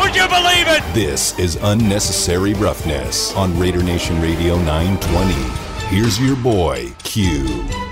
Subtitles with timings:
[0.00, 0.82] Would you believe it?
[0.94, 5.34] This is Unnecessary Roughness on Raider Nation Radio 920.
[5.94, 7.89] Here's your boy, Q.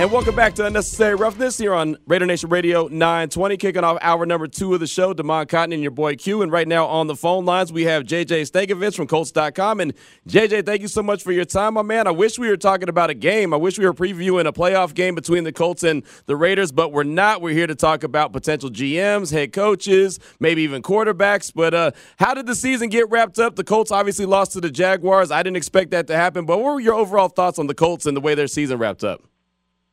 [0.00, 4.24] And welcome back to Unnecessary Roughness here on Raider Nation Radio 920, kicking off hour
[4.24, 5.12] number two of the show.
[5.12, 6.40] Demond Cotton and your boy Q.
[6.40, 9.78] And right now on the phone lines, we have JJ Stankevitz from Colts.com.
[9.78, 9.92] And
[10.26, 12.06] JJ, thank you so much for your time, my man.
[12.06, 13.52] I wish we were talking about a game.
[13.52, 16.92] I wish we were previewing a playoff game between the Colts and the Raiders, but
[16.92, 17.42] we're not.
[17.42, 21.52] We're here to talk about potential GMs, head coaches, maybe even quarterbacks.
[21.54, 23.54] But uh, how did the season get wrapped up?
[23.54, 25.30] The Colts obviously lost to the Jaguars.
[25.30, 26.46] I didn't expect that to happen.
[26.46, 29.04] But what were your overall thoughts on the Colts and the way their season wrapped
[29.04, 29.29] up?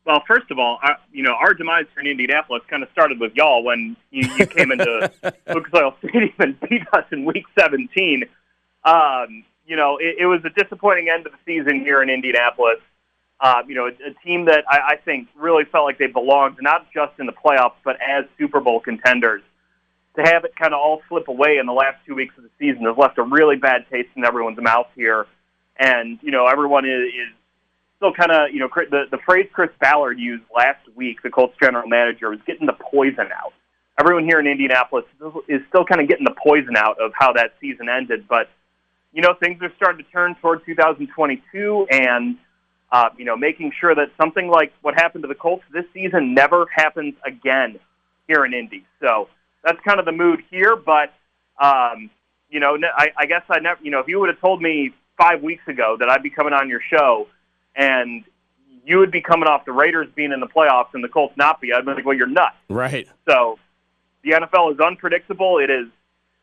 [0.07, 3.19] Well, first of all, our, you know, our demise here in Indianapolis kind of started
[3.19, 5.11] with y'all when you, you came into
[5.53, 8.23] Lucas Oil Stadium and beat us in Week 17.
[8.85, 12.79] Um, you know, it, it was a disappointing end of the season here in Indianapolis.
[13.41, 16.55] Uh, you know, a, a team that I, I think really felt like they belonged
[16.61, 19.41] not just in the playoffs, but as Super Bowl contenders.
[20.15, 22.49] To have it kind of all slip away in the last two weeks of the
[22.57, 25.27] season has left a really bad taste in everyone's mouth here.
[25.77, 27.33] And, you know, everyone is, is
[27.97, 31.55] still kind of, you know, the, the phrase Chris Ballard used last week, the Colts
[31.61, 33.53] general manager, was getting the poison out.
[33.99, 35.05] Everyone here in Indianapolis
[35.47, 38.27] is still kind of getting the poison out of how that season ended.
[38.27, 38.49] But,
[39.11, 42.37] you know, things are starting to turn toward 2022 and,
[42.91, 46.35] uh, you know, making sure that something like what happened to the Colts this season
[46.35, 47.79] never happens again
[48.27, 48.85] here in Indy.
[49.01, 49.29] So
[49.63, 50.75] that's kind of the mood here.
[50.75, 51.11] But,
[51.59, 52.11] um,
[52.49, 54.93] you know, I, I guess I never, you know, if you would have told me
[55.17, 57.27] five weeks ago that I'd be coming on your show,
[57.77, 58.25] and
[58.85, 61.61] you would be coming off the Raiders being in the playoffs and the Colts not
[61.61, 61.71] be.
[61.71, 62.55] I'd be like, well, you're nuts.
[62.67, 63.07] Right.
[63.29, 63.59] So
[64.23, 65.59] the NFL is unpredictable.
[65.59, 65.87] It is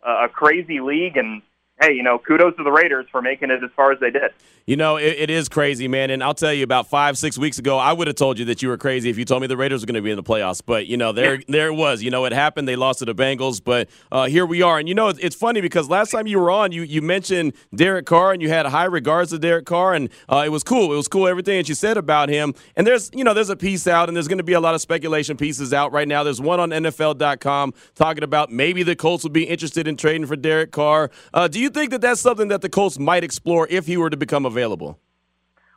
[0.03, 1.42] a crazy league, and
[1.80, 4.30] hey, you know, kudos to the Raiders for making it as far as they did.
[4.66, 6.08] You know, it, it is crazy, man.
[6.10, 8.62] And I'll tell you, about five, six weeks ago, I would have told you that
[8.62, 10.22] you were crazy if you told me the Raiders were going to be in the
[10.22, 10.62] playoffs.
[10.64, 12.02] But you know, there, there it was.
[12.02, 12.66] You know, it happened.
[12.66, 14.78] They lost to the Bengals, but uh, here we are.
[14.78, 17.52] And you know, it's, it's, funny because last time you were on, you you mentioned
[17.74, 20.92] Derek Carr, and you had high regards to Derek Carr, and uh, it was cool.
[20.92, 22.54] It was cool everything that you said about him.
[22.76, 24.74] And there's, you know, there's a piece out, and there's going to be a lot
[24.74, 26.22] of speculation pieces out right now.
[26.22, 30.36] There's one on NFL.com talking about maybe the Colts would be interested in trading for
[30.36, 31.10] Derek Carr.
[31.34, 34.10] Uh, do you think that that's something that the Colts might explore if he were
[34.10, 34.98] to become available?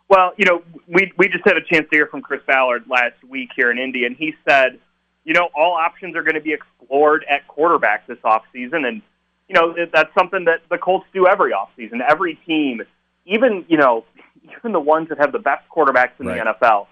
[0.10, 3.22] Well, you know, we we just had a chance to hear from Chris Ballard last
[3.28, 4.80] week here in Indy, and he said,
[5.26, 8.88] you know, all options are going to be explored at quarterback this offseason.
[8.88, 9.02] And,
[9.50, 12.00] you know, that's something that the Colts do every offseason.
[12.08, 12.82] Every team,
[13.26, 14.06] even, you know,
[14.58, 16.42] even the ones that have the best quarterbacks in right.
[16.42, 16.88] the NFL,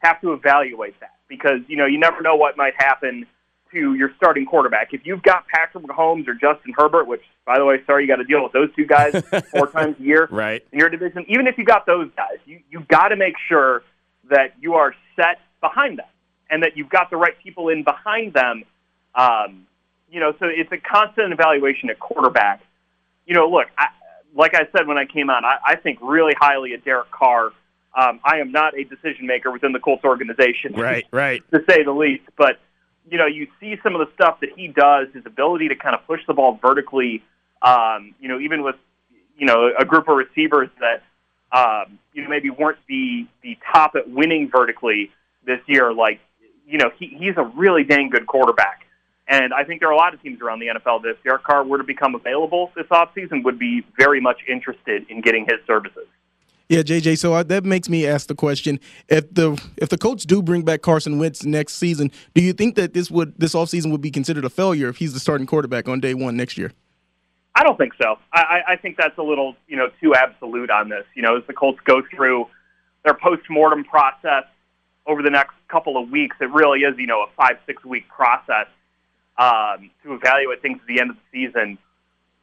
[0.00, 3.26] have to evaluate that because, you know, you never know what might happen–
[3.72, 4.92] to your starting quarterback.
[4.92, 8.16] If you've got Patrick Mahomes or Justin Herbert, which, by the way, sorry, you got
[8.16, 9.12] to deal with those two guys
[9.52, 10.64] four times a year right.
[10.72, 11.24] in your division.
[11.28, 13.82] Even if you've got those guys, you you got to make sure
[14.28, 16.06] that you are set behind them
[16.48, 18.64] and that you've got the right people in behind them.
[19.14, 19.66] Um,
[20.10, 22.60] you know, so it's a constant evaluation at quarterback.
[23.26, 23.86] You know, look, I,
[24.34, 27.52] like I said when I came on, I, I think really highly of Derek Carr.
[27.96, 31.04] Um, I am not a decision maker within the Colts organization, right?
[31.12, 32.22] Right, to say the least.
[32.36, 32.60] But
[33.08, 35.94] you know, you see some of the stuff that he does, his ability to kind
[35.94, 37.22] of push the ball vertically,
[37.62, 38.76] um, you know, even with,
[39.36, 41.02] you know, a group of receivers that,
[41.52, 45.10] um, you know, maybe weren't the, the top at winning vertically
[45.44, 45.92] this year.
[45.92, 46.20] Like,
[46.66, 48.86] you know, he, he's a really dang good quarterback.
[49.26, 51.44] And I think there are a lot of teams around the NFL that if Derek
[51.44, 55.64] Carr were to become available this offseason would be very much interested in getting his
[55.66, 56.06] services.
[56.70, 57.18] Yeah, JJ.
[57.18, 60.62] So I, that makes me ask the question: if the if the Colts do bring
[60.62, 64.12] back Carson Wentz next season, do you think that this would this offseason would be
[64.12, 66.70] considered a failure if he's the starting quarterback on day one next year?
[67.56, 68.20] I don't think so.
[68.32, 71.04] I, I think that's a little you know too absolute on this.
[71.16, 72.46] You know, as the Colts go through
[73.04, 74.44] their post mortem process
[75.06, 78.06] over the next couple of weeks, it really is you know a five six week
[78.06, 78.68] process
[79.36, 81.78] um, to evaluate things at the end of the season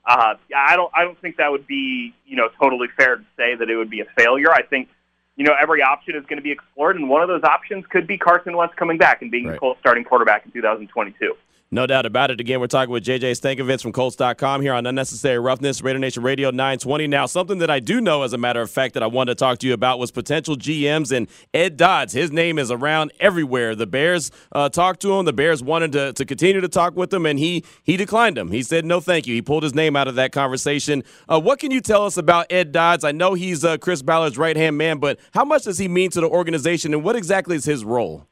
[0.07, 3.55] uh, I don't I don't think that would be you know totally fair to say
[3.55, 4.51] that it would be a failure.
[4.51, 4.87] I think
[5.35, 8.07] you know every option is going to be explored, and one of those options could
[8.07, 9.53] be Carson Wentz coming back and being right.
[9.53, 11.35] the Colts starting quarterback in 2022.
[11.69, 12.39] No doubt about it.
[12.39, 16.49] Again, we're talking with JJ Stankevitz from Colts.com here on Unnecessary Roughness, Raider Nation Radio
[16.49, 17.07] 920.
[17.07, 19.43] Now, something that I do know, as a matter of fact, that I wanted to
[19.43, 22.13] talk to you about was potential GMs and Ed Dodds.
[22.13, 23.75] His name is around everywhere.
[23.75, 25.25] The Bears uh, talked to him.
[25.25, 28.51] The Bears wanted to, to continue to talk with him, and he he declined him.
[28.51, 29.35] He said no, thank you.
[29.35, 31.03] He pulled his name out of that conversation.
[31.27, 33.03] Uh, what can you tell us about Ed Dodds?
[33.03, 36.11] I know he's uh, Chris Ballard's right hand man, but how much does he mean
[36.11, 38.25] to the organization, and what exactly is his role?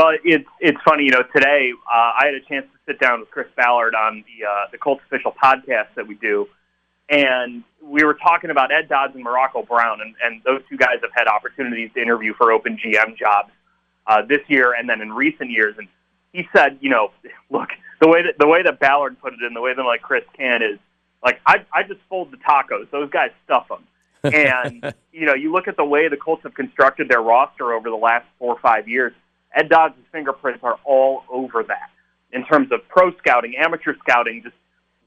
[0.00, 1.22] Well, it's it's funny, you know.
[1.36, 4.70] Today, uh, I had a chance to sit down with Chris Ballard on the uh,
[4.72, 6.48] the Colts official podcast that we do,
[7.10, 11.00] and we were talking about Ed Dodds and Morocco Brown, and, and those two guys
[11.02, 13.50] have had opportunities to interview for open GM jobs
[14.06, 15.74] uh, this year and then in recent years.
[15.76, 15.86] And
[16.32, 17.10] he said, you know,
[17.50, 17.68] look,
[18.00, 20.24] the way that the way that Ballard put it, in the way that like Chris
[20.34, 20.78] can is
[21.22, 23.84] like I I just fold the tacos; those guys stuff them.
[24.32, 27.90] and you know, you look at the way the Colts have constructed their roster over
[27.90, 29.12] the last four or five years
[29.54, 31.90] Ed Dodds' fingerprints are all over that
[32.32, 34.54] in terms of pro scouting, amateur scouting, just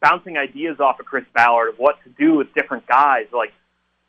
[0.02, 3.28] bouncing ideas off of Chris Ballard of what to do with different guys.
[3.32, 3.54] Like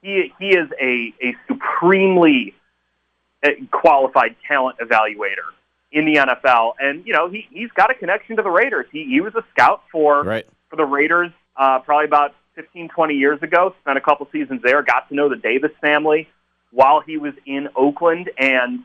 [0.02, 2.54] he he is a a supremely
[3.44, 5.52] uh, qualified talent evaluator
[5.92, 8.86] in the NFL, and you know he he's got a connection to the Raiders.
[8.92, 10.46] He he was a scout for right.
[10.68, 13.74] for the Raiders uh, probably about 15, 20 years ago.
[13.80, 14.82] Spent a couple seasons there.
[14.82, 16.28] Got to know the Davis family
[16.70, 18.80] while he was in Oakland, and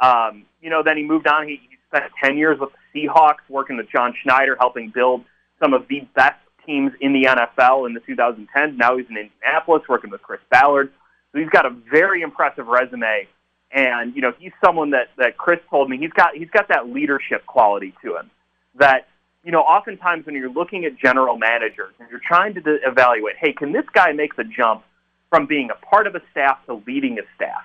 [0.00, 1.46] um, you know, then he moved on.
[1.46, 5.24] He, he spent 10 years with the Seahawks, working with John Schneider, helping build
[5.62, 8.76] some of the best teams in the NFL in the 2010s.
[8.76, 10.92] Now he's in Indianapolis, working with Chris Ballard.
[11.32, 13.28] So he's got a very impressive resume.
[13.72, 16.88] And, you know, he's someone that, that Chris told me he's got, he's got that
[16.88, 18.30] leadership quality to him
[18.76, 19.06] that,
[19.44, 23.52] you know, oftentimes when you're looking at general managers and you're trying to evaluate, hey,
[23.52, 24.82] can this guy make the jump
[25.28, 27.62] from being a part of a staff to leading a staff?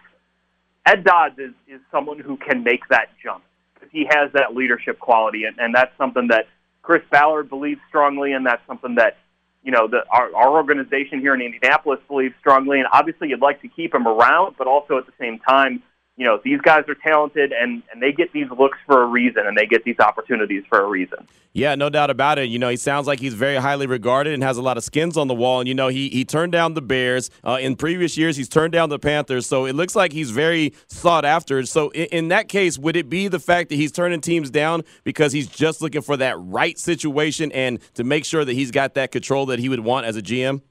[0.85, 3.43] Ed Dodds is, is someone who can make that jump
[3.73, 6.47] because he has that leadership quality, and, and that's something that
[6.83, 9.17] Chris Ballard believes strongly, and that's something that
[9.63, 12.79] you know the, our, our organization here in Indianapolis believes strongly.
[12.79, 15.81] And obviously, you'd like to keep him around, but also at the same time,
[16.17, 19.45] you know, these guys are talented and, and they get these looks for a reason
[19.45, 21.27] and they get these opportunities for a reason.
[21.51, 22.47] Yeah, no doubt about it.
[22.47, 25.17] You know, he sounds like he's very highly regarded and has a lot of skins
[25.17, 25.59] on the wall.
[25.59, 27.29] And, you know, he, he turned down the Bears.
[27.43, 29.45] Uh, in previous years, he's turned down the Panthers.
[29.45, 31.65] So it looks like he's very sought after.
[31.65, 34.83] So in, in that case, would it be the fact that he's turning teams down
[35.03, 38.93] because he's just looking for that right situation and to make sure that he's got
[38.93, 40.61] that control that he would want as a GM?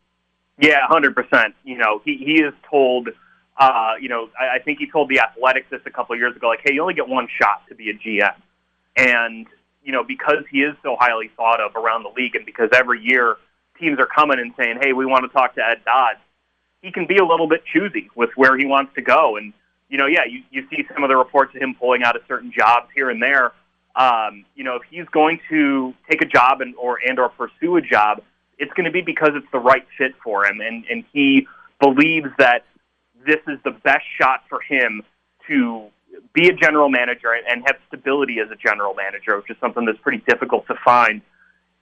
[0.59, 1.53] Yeah, 100%.
[1.65, 3.11] You know, he, he is told–
[3.57, 6.35] uh, you know, I, I think he told the Athletics this a couple of years
[6.35, 8.35] ago, like, hey, you only get one shot to be a GM.
[8.97, 9.47] And,
[9.85, 13.03] you know, because he is so highly thought of around the league and because every
[13.03, 13.37] year
[13.79, 16.21] teams are coming and saying, hey, we want to talk to Ed Dodds,
[16.83, 19.37] he can be a little bit choosy with where he wants to go.
[19.37, 19.53] And,
[19.89, 22.23] you know, yeah, you, you see some of the reports of him pulling out of
[22.27, 23.53] certain jobs here and there.
[23.97, 27.77] Um, you know, if he's going to take a job and or and or pursue
[27.77, 28.23] a job,
[28.59, 31.47] it's going to be because it's the right fit for him, and and he
[31.81, 32.65] believes that
[33.27, 35.03] this is the best shot for him
[35.49, 35.89] to
[36.33, 39.99] be a general manager and have stability as a general manager, which is something that's
[39.99, 41.23] pretty difficult to find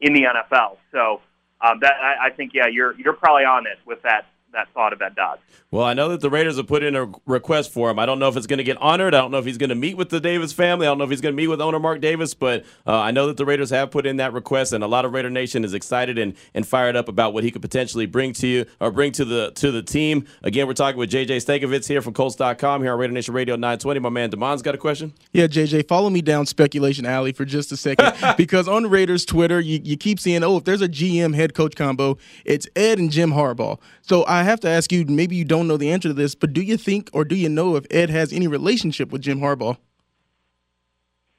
[0.01, 0.79] in the NFL.
[0.91, 1.21] So
[1.61, 4.93] um, that I, I think, yeah, you're you're probably on it with that that thought
[4.93, 5.41] of Ed Dodds.
[5.71, 7.99] Well, I know that the Raiders have put in a request for him.
[7.99, 9.15] I don't know if it's going to get honored.
[9.15, 10.87] I don't know if he's going to meet with the Davis family.
[10.87, 13.11] I don't know if he's going to meet with owner Mark Davis, but uh, I
[13.11, 15.65] know that the Raiders have put in that request, and a lot of Raider Nation
[15.65, 18.91] is excited and, and fired up about what he could potentially bring to you or
[18.91, 20.27] bring to the to the team.
[20.43, 24.01] Again, we're talking with JJ Stankevitz here from Colts.com here on Raider Nation Radio 920.
[24.01, 25.15] My man Damon's got a question.
[25.33, 29.61] Yeah, JJ, follow me down speculation alley for just a second because on Raiders Twitter,
[29.61, 33.11] you, you keep seeing, oh, if there's a GM head coach combo, it's Ed and
[33.11, 33.79] Jim Harbaugh.
[34.03, 36.53] So I have to ask you, maybe you don't know the answer to this, but
[36.53, 39.77] do you think or do you know if Ed has any relationship with Jim Harbaugh?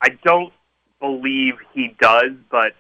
[0.01, 0.51] I don't
[0.99, 2.73] believe he does, but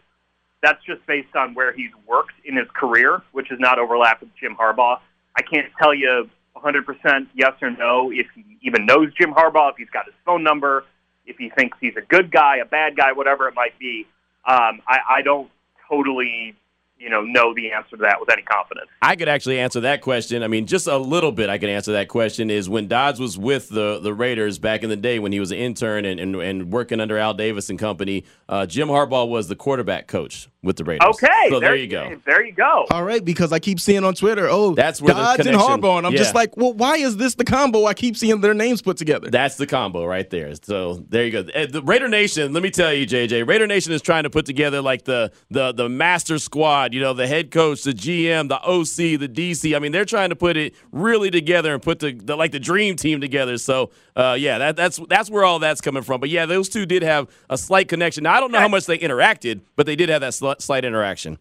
[0.61, 4.29] that's just based on where he's worked in his career, which is not overlap with
[4.39, 4.99] Jim Harbaugh.
[5.35, 9.77] I can't tell you 100% yes or no if he even knows Jim Harbaugh, if
[9.77, 10.85] he's got his phone number,
[11.25, 14.05] if he thinks he's a good guy, a bad guy, whatever it might be.
[14.45, 15.49] Um, I, I don't
[15.89, 16.55] totally
[16.97, 18.89] you know know the answer to that with any confidence.
[19.01, 20.43] I could actually answer that question.
[20.43, 21.49] I mean, just a little bit.
[21.49, 22.49] I could answer that question.
[22.49, 25.51] Is when Dodds was with the the Raiders back in the day when he was
[25.51, 28.23] an intern and and, and working under Al Davis and company.
[28.47, 31.07] Uh, Jim Harbaugh was the quarterback coach with the Raiders.
[31.09, 32.21] Okay, so there, there you go.
[32.25, 32.85] There you go.
[32.91, 36.07] All right, because I keep seeing on Twitter, oh, that's where Dodds and Harbaugh, and
[36.07, 36.19] I'm yeah.
[36.19, 37.85] just like, well, why is this the combo?
[37.85, 39.29] I keep seeing their names put together.
[39.29, 40.53] That's the combo right there.
[40.55, 41.43] So there you go.
[41.43, 42.53] The Raider Nation.
[42.53, 45.73] Let me tell you, JJ, Raider Nation is trying to put together like the the
[45.73, 46.93] the master squad squad.
[46.93, 49.75] You know, the head coach, the GM, the OC, the DC.
[49.75, 52.59] I mean, they're trying to put it really together and put the, the like the
[52.59, 53.57] dream team together.
[53.57, 56.19] So, uh, yeah, that, that's that's where all that's coming from.
[56.19, 58.23] But yeah, those two did have a slight connection.
[58.23, 60.85] Now, I don't know how much they interacted, but they did have that sl- slight
[60.85, 61.37] interaction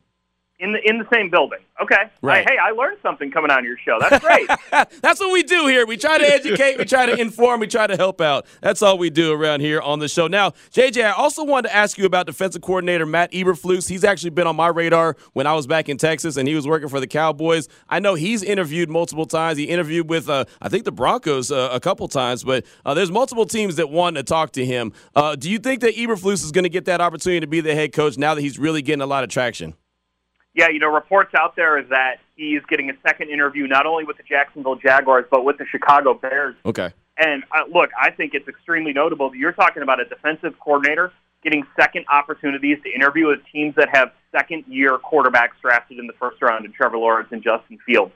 [0.63, 1.59] in the in the same building.
[1.83, 2.05] Okay.
[2.21, 2.49] Right.
[2.49, 3.99] hey, I learned something coming on your show.
[3.99, 4.49] That's great.
[5.03, 5.85] That's what we do here.
[5.85, 8.47] We try to educate, we try to inform, we try to help out.
[8.61, 10.29] That's all we do around here on the show.
[10.29, 13.89] Now, JJ, I also wanted to ask you about defensive coordinator Matt Eberflus.
[13.89, 16.69] He's actually been on my radar when I was back in Texas and he was
[16.69, 17.69] working for the Cowboys.
[17.89, 19.59] I know he's interviewed multiple times.
[19.59, 23.11] He interviewed with, uh, I think, the Broncos uh, a couple times, but uh, there's
[23.11, 24.93] multiple teams that want to talk to him.
[25.17, 27.75] Uh, do you think that Eberflus is going to get that opportunity to be the
[27.75, 29.75] head coach now that he's really getting a lot of traction?
[30.55, 34.05] Yeah, you know, reports out there is that he's getting a second interview not only
[34.05, 36.57] with the Jacksonville Jaguars but with the Chicago Bears.
[36.67, 36.93] Okay.
[37.17, 41.13] And uh, look, I think it's extremely notable that you're talking about a defensive coordinator
[41.43, 46.13] getting second opportunities to interview with teams that have second year quarterbacks drafted in the
[46.15, 48.13] first round in Trevor Lawrence and Justin Fields.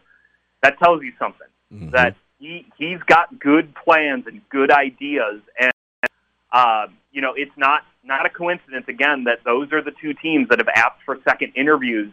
[0.62, 1.49] That tells you something.
[1.73, 1.90] Mm-hmm.
[1.90, 5.73] That he he's got good plans and good ideas and
[6.52, 10.49] uh, you know, it's not not a coincidence again that those are the two teams
[10.49, 12.12] that have asked for second interviews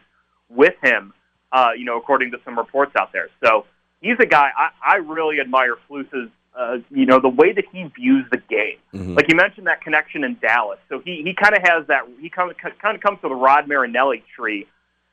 [0.56, 1.14] with him,
[1.52, 3.30] uh, you know, according to some reports out there.
[3.44, 3.66] So
[4.02, 7.84] he's a guy I, I really admire Flus's, uh, you know, the way that he
[7.96, 8.78] views the game.
[8.94, 9.16] Mm-hmm.
[9.16, 10.80] Like you mentioned that connection in Dallas.
[10.90, 14.24] So he, he kind of has that, he kind of, comes to the Rod Marinelli
[14.36, 14.68] tree.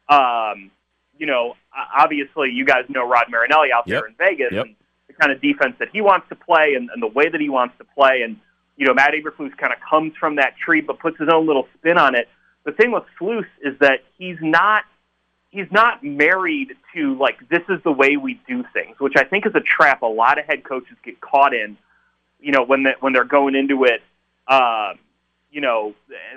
[0.09, 0.71] Um,
[1.17, 1.55] you know,
[1.97, 4.01] obviously you guys know Rod Marinelli out yep.
[4.01, 4.67] there in Vegas yep.
[4.67, 4.77] and
[5.09, 7.49] the kind of defense that he wants to play and, and the way that he
[7.49, 8.23] wants to play.
[8.23, 8.37] And,
[8.77, 11.69] you know, Matt Eberflus kind of comes from that tree but puts his own little
[11.79, 12.29] spin on it.
[12.65, 14.85] The thing with Flus is that he's not–
[15.51, 19.47] he's not married to like this is the way we do things, which I think
[19.47, 21.77] is a trap a lot of head coaches get caught in.
[22.41, 24.03] You know, when they, when they're going into it,
[24.47, 24.95] uh,
[25.51, 25.95] you know,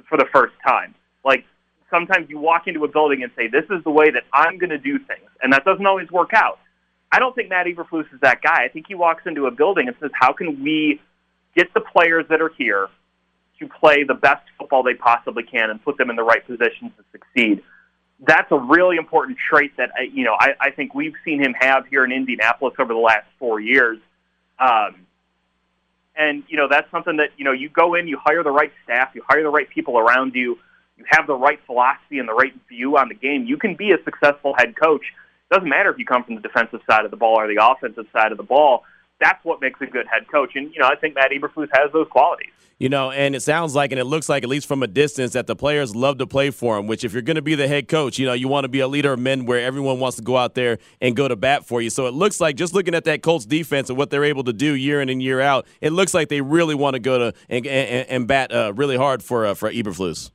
[0.09, 0.95] for the first time.
[1.23, 1.45] Like
[1.89, 4.71] sometimes you walk into a building and say, "This is the way that I'm going
[4.71, 6.59] to do things," and that doesn't always work out.
[7.11, 8.63] I don't think Matt Eberflus is that guy.
[8.63, 10.99] I think he walks into a building and says, "How can we
[11.55, 12.89] get the players that are here
[13.59, 16.91] to play the best football they possibly can and put them in the right positions
[16.97, 17.63] to succeed?"
[18.25, 21.87] That's a really important trait that you know I, I think we've seen him have
[21.87, 23.99] here in Indianapolis over the last four years.
[24.59, 25.05] Um,
[26.15, 28.71] and you know that's something that you know you go in, you hire the right
[28.83, 30.57] staff, you hire the right people around you,
[30.97, 33.45] you have the right philosophy and the right view on the game.
[33.45, 35.05] You can be a successful head coach.
[35.51, 38.05] Doesn't matter if you come from the defensive side of the ball or the offensive
[38.13, 38.83] side of the ball.
[39.23, 40.51] That's what makes a good head coach.
[40.55, 42.51] And you know I think Matt Eberflus has those qualities.
[42.79, 45.33] You know, and it sounds like, and it looks like, at least from a distance,
[45.33, 46.87] that the players love to play for him.
[46.87, 48.81] Which, if you're going to be the head coach, you know, you want to be
[48.81, 51.65] a leader of men where everyone wants to go out there and go to bat
[51.65, 51.89] for you.
[51.89, 54.53] So it looks like, just looking at that Colts defense and what they're able to
[54.53, 57.37] do year in and year out, it looks like they really want to go to
[57.47, 60.31] and, and, and bat uh, really hard for uh, for Eberflus.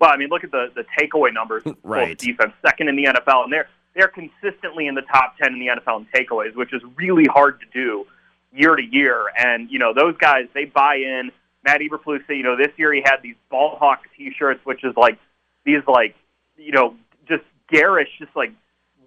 [0.00, 1.64] Well, I mean, look at the the takeaway numbers.
[1.82, 2.16] right.
[2.16, 5.66] defense, second in the NFL, and they're they're consistently in the top ten in the
[5.66, 8.06] NFL in takeaways, which is really hard to do
[8.52, 9.26] year to year.
[9.36, 11.30] And you know, those guys they buy in
[11.64, 15.18] Matt Eberflus, you know, this year he had these ball hawk T-shirts, which is like
[15.64, 16.14] these like
[16.56, 16.94] you know
[17.28, 18.52] just garish, just like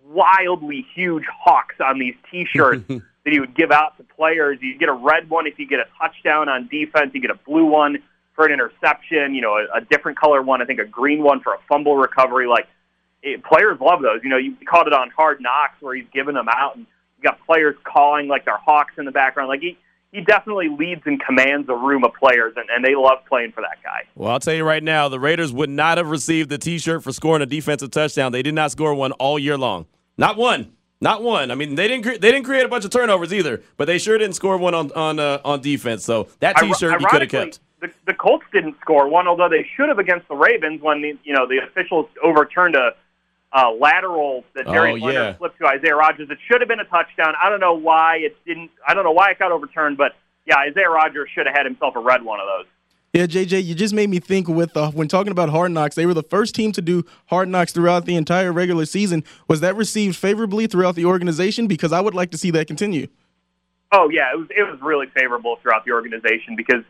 [0.05, 4.59] wildly huge hawks on these T-shirts that he would give out to players.
[4.61, 7.11] You get a red one if you get a touchdown on defense.
[7.13, 7.99] You get a blue one
[8.35, 9.33] for an interception.
[9.33, 10.61] You know, a, a different color one.
[10.61, 12.47] I think a green one for a fumble recovery.
[12.47, 12.67] Like
[13.21, 14.19] it, players love those.
[14.23, 16.85] You know, you caught it on Hard Knocks where he's giving them out, and
[17.23, 19.49] you got players calling like they're hawks in the background.
[19.49, 19.77] Like he
[20.11, 23.61] he definitely leads and commands a room of players, and, and they love playing for
[23.61, 24.03] that guy.
[24.13, 27.11] Well, I'll tell you right now, the Raiders would not have received the T-shirt for
[27.11, 28.31] scoring a defensive touchdown.
[28.31, 29.87] They did not score one all year long.
[30.15, 30.73] Not one.
[31.01, 31.49] Not one.
[31.49, 33.97] I mean, they didn't cre- they didn't create a bunch of turnovers either, but they
[33.97, 36.05] sure didn't score one on on uh, on defense.
[36.05, 37.59] So that T-shirt you could have kept.
[37.81, 41.17] The, the Colts didn't score one, although they should have against the Ravens when the,
[41.23, 42.91] you know the officials overturned a
[43.53, 45.33] uh, lateral that Darius oh, Leonard yeah.
[45.33, 46.29] flipped to Isaiah Rodgers.
[46.29, 47.33] It should have been a touchdown.
[47.41, 48.71] I don't know why it didn't.
[48.87, 50.13] I don't know why it got overturned, but
[50.45, 52.65] yeah, Isaiah Rodgers should have had himself a red one of those.
[53.13, 56.07] Yeah, JJ, you just made me think with uh, when talking about Hard Knocks, they
[56.07, 59.23] were the first team to do Hard Knocks throughout the entire regular season.
[59.47, 61.67] Was that received favorably throughout the organization?
[61.67, 63.07] Because I would like to see that continue.
[63.91, 66.83] Oh yeah, it was it was really favorable throughout the organization because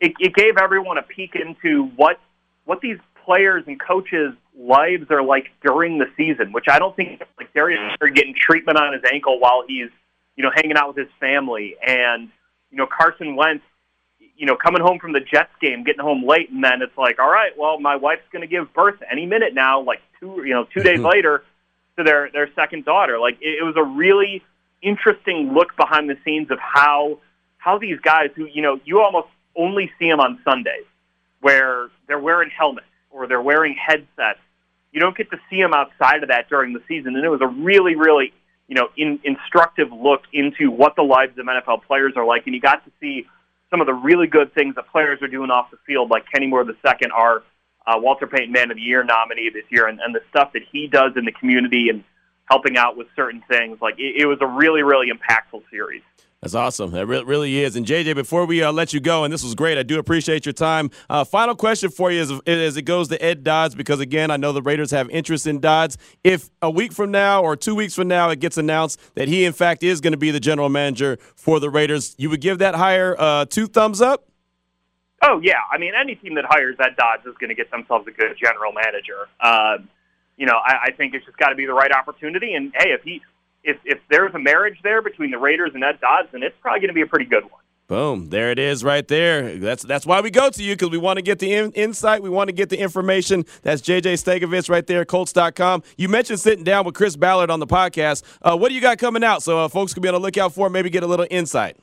[0.00, 2.18] it, it gave everyone a peek into what
[2.64, 6.52] what these players and coaches' lives are like during the season.
[6.52, 9.90] Which I don't think like Darius are getting treatment on his ankle while he's
[10.36, 12.30] you know hanging out with his family and
[12.72, 13.62] you know, Carson Wentz,
[14.36, 17.20] you know, coming home from the Jets game, getting home late, and then it's like,
[17.20, 20.54] all right, well, my wife's going to give birth any minute now, like two, you
[20.54, 21.06] know, two days mm-hmm.
[21.06, 21.44] later
[21.98, 23.20] to their their second daughter.
[23.20, 24.42] Like it, it was a really
[24.80, 27.18] interesting look behind the scenes of how
[27.58, 30.86] how these guys who you know you almost only see them on Sundays,
[31.42, 34.40] where they're wearing helmets or they're wearing headsets
[34.92, 37.40] You don't get to see them outside of that during the season, and it was
[37.40, 38.32] a really, really,
[38.68, 42.54] you know, in, instructive look into what the lives of NFL players are like, and
[42.54, 43.26] you got to see
[43.70, 46.46] some of the really good things that players are doing off the field, like Kenny
[46.46, 47.42] Moore II, our
[47.86, 50.62] uh, Walter Payton Man of the Year nominee this year, and, and the stuff that
[50.70, 52.04] he does in the community and
[52.50, 53.78] helping out with certain things.
[53.80, 56.02] Like it, it was a really, really impactful series.
[56.42, 56.90] That's awesome.
[56.90, 57.76] That re- really is.
[57.76, 60.44] And JJ, before we uh, let you go, and this was great, I do appreciate
[60.44, 60.90] your time.
[61.08, 64.36] Uh, final question for you as, as it goes to Ed Dodds, because again, I
[64.38, 65.98] know the Raiders have interest in Dodds.
[66.24, 69.44] If a week from now or two weeks from now it gets announced that he,
[69.44, 72.58] in fact, is going to be the general manager for the Raiders, you would give
[72.58, 74.26] that hire uh, two thumbs up?
[75.22, 75.60] Oh, yeah.
[75.70, 78.36] I mean, any team that hires Ed Dodds is going to get themselves a good
[78.36, 79.28] general manager.
[79.40, 79.78] Uh,
[80.36, 82.54] you know, I, I think it's just got to be the right opportunity.
[82.54, 83.22] And hey, if he
[83.64, 86.88] if if there's a marriage there between the Raiders and Ed Dodds, it's probably going
[86.88, 87.60] to be a pretty good one.
[87.88, 88.30] Boom!
[88.30, 89.58] There it is, right there.
[89.58, 92.22] That's that's why we go to you because we want to get the in, insight,
[92.22, 93.44] we want to get the information.
[93.62, 95.82] That's JJ Stankevitz right there, Colts.com.
[95.98, 98.22] You mentioned sitting down with Chris Ballard on the podcast.
[98.40, 100.54] Uh, what do you got coming out so uh, folks can be on the lookout
[100.54, 100.70] for?
[100.70, 101.76] Maybe get a little insight.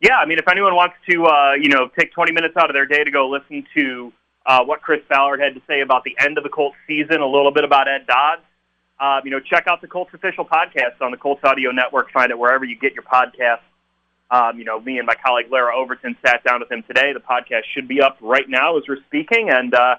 [0.00, 2.74] Yeah, I mean, if anyone wants to, uh, you know, take 20 minutes out of
[2.74, 4.12] their day to go listen to
[4.46, 7.26] uh, what Chris Ballard had to say about the end of the Colts season, a
[7.26, 8.42] little bit about Ed Dodds.
[9.00, 12.10] Uh, you know, check out the Colts official podcast on the Colts Audio Network.
[12.10, 13.60] Find it wherever you get your podcasts.
[14.30, 17.12] Um, you know, me and my colleague Lara Overton sat down with him today.
[17.12, 19.96] The podcast should be up right now as we're speaking, and uh,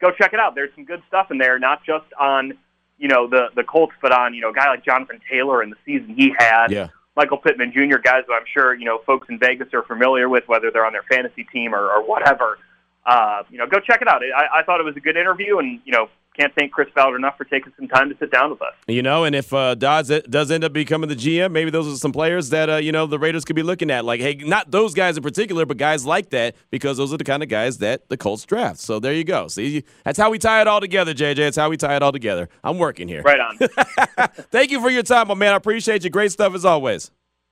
[0.00, 0.54] go check it out.
[0.54, 2.54] There's some good stuff in there, not just on
[2.98, 5.72] you know the the Colts, but on you know a guy like Jonathan Taylor and
[5.72, 6.68] the season he had.
[6.70, 6.88] Yeah.
[7.16, 7.98] Michael Pittman Jr.
[7.98, 10.92] guys who I'm sure you know folks in Vegas are familiar with, whether they're on
[10.92, 12.58] their fantasy team or, or whatever.
[13.04, 14.22] Uh, you know, go check it out.
[14.22, 17.18] I, I thought it was a good interview, and you know, can't thank Chris Ballard
[17.18, 18.74] enough for taking some time to sit down with us.
[18.86, 21.96] You know, and if uh, Dodds does end up becoming the GM, maybe those are
[21.96, 24.04] some players that uh, you know the Raiders could be looking at.
[24.04, 27.24] Like, hey, not those guys in particular, but guys like that because those are the
[27.24, 28.80] kind of guys that the Colts draft.
[28.80, 29.48] So there you go.
[29.48, 31.36] See, that's how we tie it all together, JJ.
[31.36, 32.48] That's how we tie it all together.
[32.62, 33.22] I'm working here.
[33.22, 33.58] Right on.
[34.50, 35.52] Thank you for your time, my man.
[35.52, 36.10] I appreciate you.
[36.10, 37.10] Great stuff as always.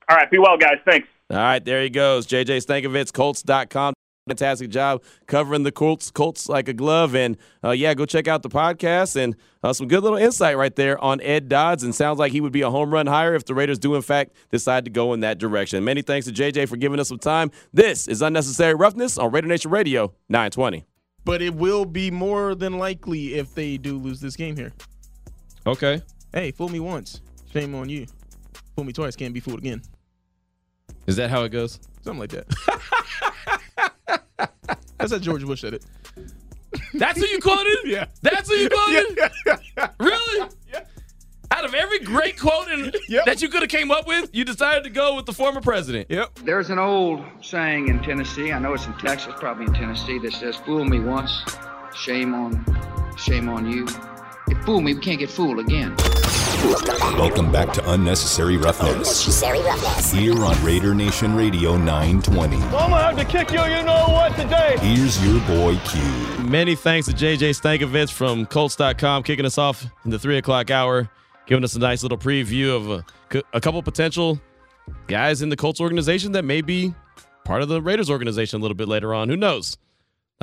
[0.09, 0.77] All right, be well, guys.
[0.85, 1.09] Thanks.
[1.31, 2.27] All right, there he goes.
[2.27, 3.95] JJ Stankevitz, Colts.com
[4.29, 7.15] fantastic job covering the Colts, Colts like a glove.
[7.15, 10.75] And uh, yeah, go check out the podcast and uh, some good little insight right
[10.75, 11.83] there on Ed Dodds.
[11.83, 14.03] And sounds like he would be a home run hire if the Raiders do in
[14.03, 15.85] fact decide to go in that direction.
[15.85, 17.51] Many thanks to JJ for giving us some time.
[17.73, 20.85] This is unnecessary roughness on Raider Nation Radio 920.
[21.27, 24.73] But it will be more than likely if they do lose this game here.
[25.67, 26.03] Okay.
[26.33, 28.07] Hey, fool me once, shame on you.
[28.75, 29.81] Fool me twice, can't be fooled again.
[31.07, 31.79] Is that how it goes?
[32.03, 33.61] Something like that.
[35.11, 35.85] That's how George Bush said it.
[36.95, 37.77] That's who you quoted?
[37.85, 38.07] Yeah.
[38.23, 39.19] That's who you quoted?
[39.77, 39.89] yeah.
[40.01, 40.51] Really?
[40.73, 40.81] Yeah.
[41.51, 43.27] Out of every great quote in, Yep.
[43.27, 46.11] that you could have came up with, you decided to go with the former president.
[46.11, 46.41] Yep.
[46.45, 50.33] There's an old saying in Tennessee, I know it's in Texas, probably in Tennessee, that
[50.33, 51.31] says, Fool me once,
[51.95, 52.65] shame on
[53.17, 53.87] shame on you.
[54.49, 55.95] If fool me, we can't get fooled again.
[56.65, 58.91] Welcome back to Unnecessary Roughness.
[58.91, 60.11] Unnecessary roughness.
[60.11, 62.57] Here on Raider Nation Radio 920.
[62.57, 64.79] I'm gonna have to kick you, you know what, today.
[64.81, 66.01] Here's your boy Q.
[66.45, 71.11] Many thanks to JJ Stankevitz from Colts.com kicking us off in the three o'clock hour,
[71.45, 74.41] giving us a nice little preview of a, a couple potential
[75.07, 76.95] guys in the Colts organization that may be
[77.45, 79.29] part of the Raiders organization a little bit later on.
[79.29, 79.77] Who knows?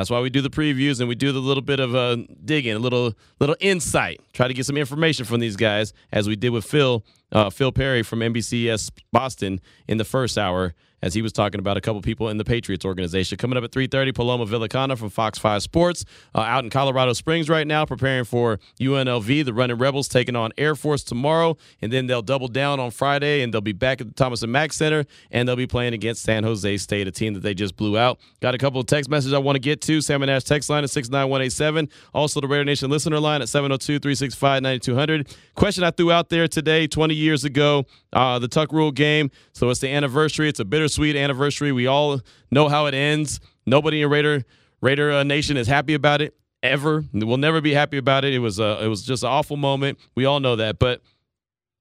[0.01, 2.75] That's why we do the previews and we do the little bit of uh, digging,
[2.75, 6.49] a little little insight, try to get some information from these guys, as we did
[6.49, 11.33] with Phil uh, Phil Perry from NBCS Boston in the first hour, as he was
[11.33, 13.37] talking about a couple people in the Patriots organization.
[13.37, 17.49] Coming up at 3:30, Paloma Villicana from Fox 5 Sports, uh, out in Colorado Springs
[17.49, 19.43] right now, preparing for UNLV.
[19.43, 23.41] The Running Rebels taking on Air Force tomorrow, and then they'll double down on Friday,
[23.41, 26.23] and they'll be back at the Thomas and Mack Center, and they'll be playing against
[26.23, 28.19] San Jose State, a team that they just blew out.
[28.39, 30.01] Got a couple of text messages I want to get to.
[30.01, 31.89] Salmon Ash text line at 69187.
[32.13, 35.35] Also, the Raider Nation listener line at 702 365 9200.
[35.55, 39.31] Question I threw out there today, 20 years ago, uh, the Tuck Rule game.
[39.53, 40.49] So it's the anniversary.
[40.49, 41.71] It's a bittersweet anniversary.
[41.71, 42.19] We all
[42.51, 43.39] know how it ends.
[43.65, 44.43] Nobody in Raider
[44.81, 47.05] Raider uh, Nation is happy about it ever.
[47.13, 48.33] We'll never be happy about it.
[48.33, 49.99] It was uh, it was just an awful moment.
[50.15, 51.01] We all know that, but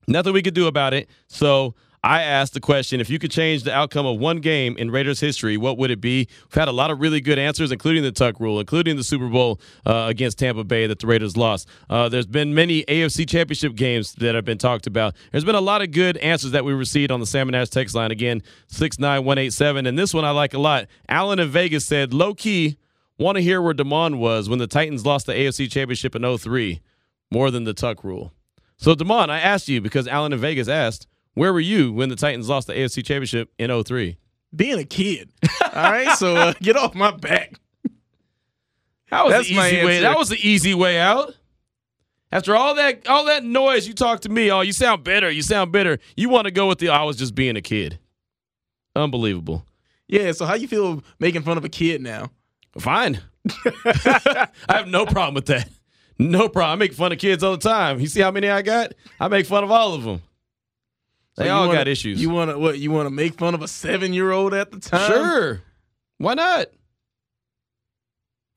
[0.07, 1.09] nothing we could do about it.
[1.27, 4.91] So I asked the question if you could change the outcome of one game in
[4.91, 6.29] Raiders history, what would it be?
[6.45, 9.29] We've had a lot of really good answers, including the Tuck rule, including the Super
[9.29, 11.69] Bowl uh, against Tampa Bay that the Raiders lost.
[11.91, 15.15] Uh, there's been many AFC championship games that have been talked about.
[15.31, 17.95] There's been a lot of good answers that we received on the Salmon Ash text
[17.95, 18.11] line.
[18.11, 19.85] Again, 69187.
[19.87, 20.87] And this one I like a lot.
[21.07, 22.79] Alan in Vegas said, low key,
[23.19, 26.81] want to hear where DeMond was when the Titans lost the AFC championship in 03
[27.31, 28.33] more than the Tuck rule.
[28.79, 32.17] So, DeMond, I asked you because Alan in Vegas asked, where were you when the
[32.17, 34.17] Titans lost the AFC Championship in 03?
[34.55, 35.31] Being a kid.
[35.63, 37.55] All right, so uh, get off my back.
[39.11, 40.01] That was That's the my easy way.
[40.01, 41.35] That was the easy way out.
[42.33, 44.51] After all that all that noise, you talk to me.
[44.53, 45.31] Oh, you sound bitter.
[45.31, 45.99] You sound bitter.
[46.17, 47.99] You want to go with the I was just being a kid.
[48.95, 49.67] Unbelievable.
[50.07, 50.31] Yeah.
[50.33, 52.31] So how you feel making fun of a kid now?
[52.79, 53.21] Fine.
[53.65, 55.69] I have no problem with that.
[56.19, 56.71] No problem.
[56.71, 57.99] I make fun of kids all the time.
[57.99, 58.93] You see how many I got?
[59.19, 60.23] I make fun of all of them.
[61.37, 62.21] They So all wanna- got issues.
[62.21, 62.79] You want to what?
[62.79, 65.11] You want to make fun of a seven year old at the time?
[65.11, 65.63] Sure.
[66.19, 66.67] Why not?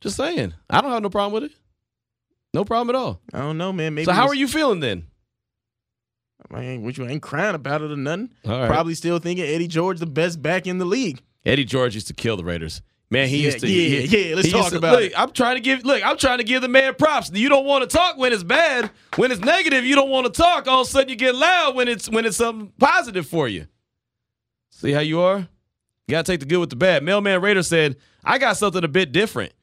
[0.01, 0.53] Just saying.
[0.69, 1.57] I don't have no problem with it.
[2.53, 3.21] No problem at all.
[3.33, 3.93] I don't know, man.
[3.93, 5.07] Maybe so how are you feeling then?
[6.51, 8.29] I ain't, you ain't crying about it or nothing.
[8.45, 8.67] Right.
[8.67, 11.21] Probably still thinking Eddie George the best back in the league.
[11.45, 12.81] Eddie George used to kill the Raiders.
[13.13, 13.67] Man, he Yeah, used to.
[13.69, 15.13] yeah, he- yeah, let's talk to- about look, it.
[15.15, 15.85] I'm trying to give.
[15.85, 17.29] Look, I'm trying to give the man props.
[17.31, 18.89] You don't want to talk when it's bad.
[19.17, 20.67] When it's negative, you don't want to talk.
[20.67, 23.67] All of a sudden, you get loud when it's when it's something positive for you.
[24.71, 25.37] See how you are?
[26.07, 27.03] You gotta take the good with the bad.
[27.03, 29.53] Mailman Raider said, "I got something a bit different.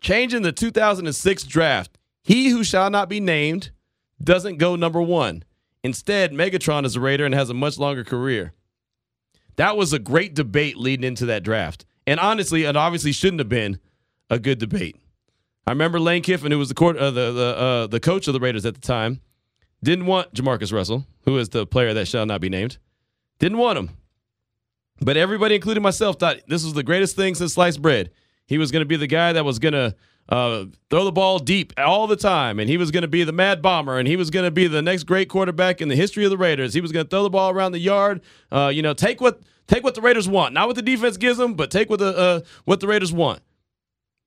[0.00, 1.98] Changing the 2006 draft.
[2.22, 3.70] He who shall not be named
[4.24, 5.44] doesn't go number one.
[5.84, 8.54] Instead, Megatron is a Raider and has a much longer career."
[9.56, 11.84] That was a great debate leading into that draft.
[12.06, 13.78] And honestly, it obviously shouldn't have been
[14.30, 14.96] a good debate.
[15.66, 18.34] I remember Lane Kiffin, who was the court, uh, the the uh, the coach of
[18.34, 19.20] the Raiders at the time,
[19.82, 22.78] didn't want Jamarcus Russell, who is the player that shall not be named.
[23.38, 23.90] Didn't want him.
[25.00, 28.10] But everybody, including myself, thought this was the greatest thing since sliced bread.
[28.46, 29.94] He was going to be the guy that was going to
[30.28, 33.32] uh, throw the ball deep all the time, and he was going to be the
[33.32, 36.24] mad bomber, and he was going to be the next great quarterback in the history
[36.24, 36.74] of the Raiders.
[36.74, 38.22] He was going to throw the ball around the yard.
[38.50, 41.38] Uh, you know, take what take what the Raiders want, not what the defense gives
[41.38, 43.40] them, but take what the uh, what the Raiders want.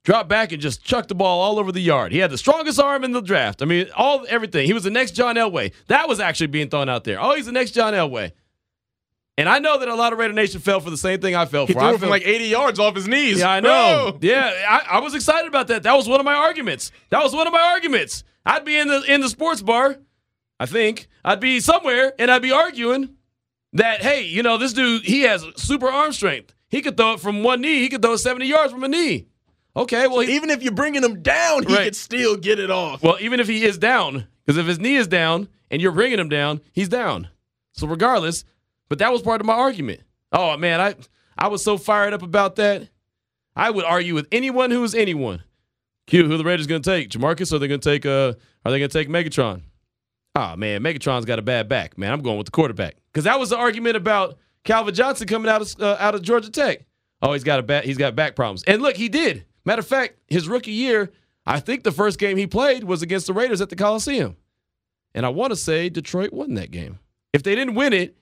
[0.06, 2.12] Drop back and just chuck the ball all over the yard.
[2.14, 3.62] He had the strongest arm in the draft.
[3.62, 4.66] I mean, all everything.
[4.66, 5.74] He was the next John Elway.
[5.88, 7.20] That was actually being thrown out there.
[7.22, 8.32] Oh, he's the next John Elway.
[9.38, 11.46] And I know that a lot of Raider Nation fell for the same thing I
[11.46, 11.80] fell He for.
[11.80, 13.40] threw I it from like 80 yards off his knees.
[13.40, 14.12] yeah, I know.
[14.12, 14.20] Bro.
[14.22, 15.84] Yeah, I, I was excited about that.
[15.84, 16.92] That was one of my arguments.
[17.10, 18.24] That was one of my arguments.
[18.46, 19.98] I'd be in the in the sports bar,
[20.60, 21.08] I think.
[21.24, 23.16] I'd be somewhere and I'd be arguing
[23.74, 26.54] that, hey, you know, this dude, he has super arm strength.
[26.70, 27.80] He could throw it from one knee.
[27.80, 29.28] He could throw it 70 yards from a knee.
[29.76, 31.86] Okay, well, he, Even if you're bringing him down, he Right.
[31.86, 33.02] could still get it off.
[33.04, 36.20] well, even if he is down, because if his knee is down and you're bringing
[36.20, 37.30] him down, he's down.
[37.74, 38.44] So regardless,
[38.90, 40.02] but that was part of my argument.
[40.32, 40.96] Oh man, I
[41.38, 42.90] I was so fired up about that.
[43.56, 45.44] I would argue with anyone who is anyone.
[46.08, 47.10] Q, who the Raiders going to take?
[47.10, 48.06] Jamarcus, or are they going to take?
[48.06, 48.34] Uh,
[48.66, 49.62] are they going to take Megatron?
[50.36, 51.98] Oh man, Megatron's got a bad back.
[51.98, 55.50] Man, I'm going with the quarterback because that was the argument about Calvin Johnson coming
[55.50, 56.86] out of uh, out of Georgia Tech.
[57.22, 57.84] Oh, he's got a back.
[57.84, 58.64] He's got back problems.
[58.64, 59.46] And look, he did.
[59.66, 61.12] Matter of fact, his rookie year,
[61.46, 64.38] I think the first game he played was against the Raiders at the Coliseum,
[65.14, 67.00] and I want to say Detroit won that game.
[67.34, 68.16] If they didn't win it,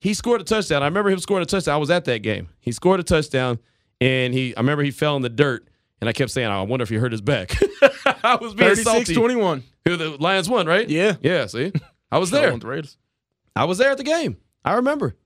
[0.00, 0.82] he scored a touchdown.
[0.82, 1.74] I remember him scoring a touchdown.
[1.74, 2.48] I was at that game.
[2.60, 3.58] He scored a touchdown,
[4.00, 4.54] and he.
[4.56, 5.68] I remember he fell in the dirt,
[6.00, 7.56] and I kept saying, "I wonder if he hurt his back."
[8.24, 9.14] I was being 36 salty.
[9.14, 9.62] 21.
[9.86, 10.88] Who the Lions won, right?
[10.88, 11.16] Yeah.
[11.22, 11.46] Yeah.
[11.46, 11.72] See,
[12.10, 12.56] I was there.
[12.56, 12.94] The.
[13.56, 14.36] I was there at the game.
[14.64, 15.16] I remember.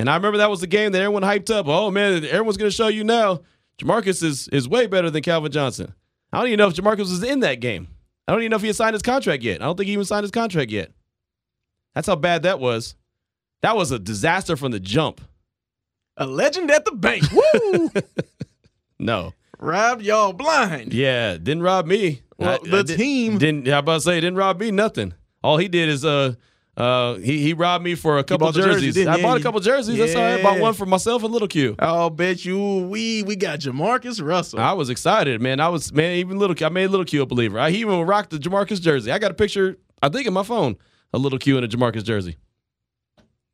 [0.00, 1.66] And I remember that was the game that everyone hyped up.
[1.66, 3.40] Oh man, everyone's going to show you now.
[3.78, 5.92] Jamarcus is is way better than Calvin Johnson.
[6.32, 7.88] I don't even know if Jamarcus was in that game.
[8.26, 9.62] I don't even know if he had signed his contract yet.
[9.62, 10.92] I don't think he even signed his contract yet.
[11.94, 12.94] That's how bad that was.
[13.62, 15.20] That was a disaster from the jump.
[16.16, 17.24] A legend at the bank.
[17.32, 17.90] Woo!
[18.98, 19.32] No.
[19.58, 20.92] Robbed y'all blind.
[20.94, 22.22] Yeah, didn't rob me.
[22.38, 23.66] Well, the did- team- didn't.
[23.66, 25.14] Yeah, I about to say didn't rob me nothing.
[25.42, 26.34] All he did is uh
[26.76, 28.94] uh he he robbed me for a couple jerseys.
[28.94, 29.22] didn't I you?
[29.22, 29.98] bought a couple jerseys.
[29.98, 30.38] That's all right.
[30.38, 31.74] I bought one for myself and Little Q.
[31.80, 34.60] I'll bet you we we got Jamarcus Russell.
[34.60, 35.58] I was excited, man.
[35.58, 36.12] I was man.
[36.16, 37.58] Even Little Q, I made Little Q a believer.
[37.58, 39.10] I he even rocked the Jamarcus jersey.
[39.10, 39.76] I got a picture.
[40.00, 40.76] I think in my phone,
[41.12, 42.36] a Little Q in a Jamarcus jersey.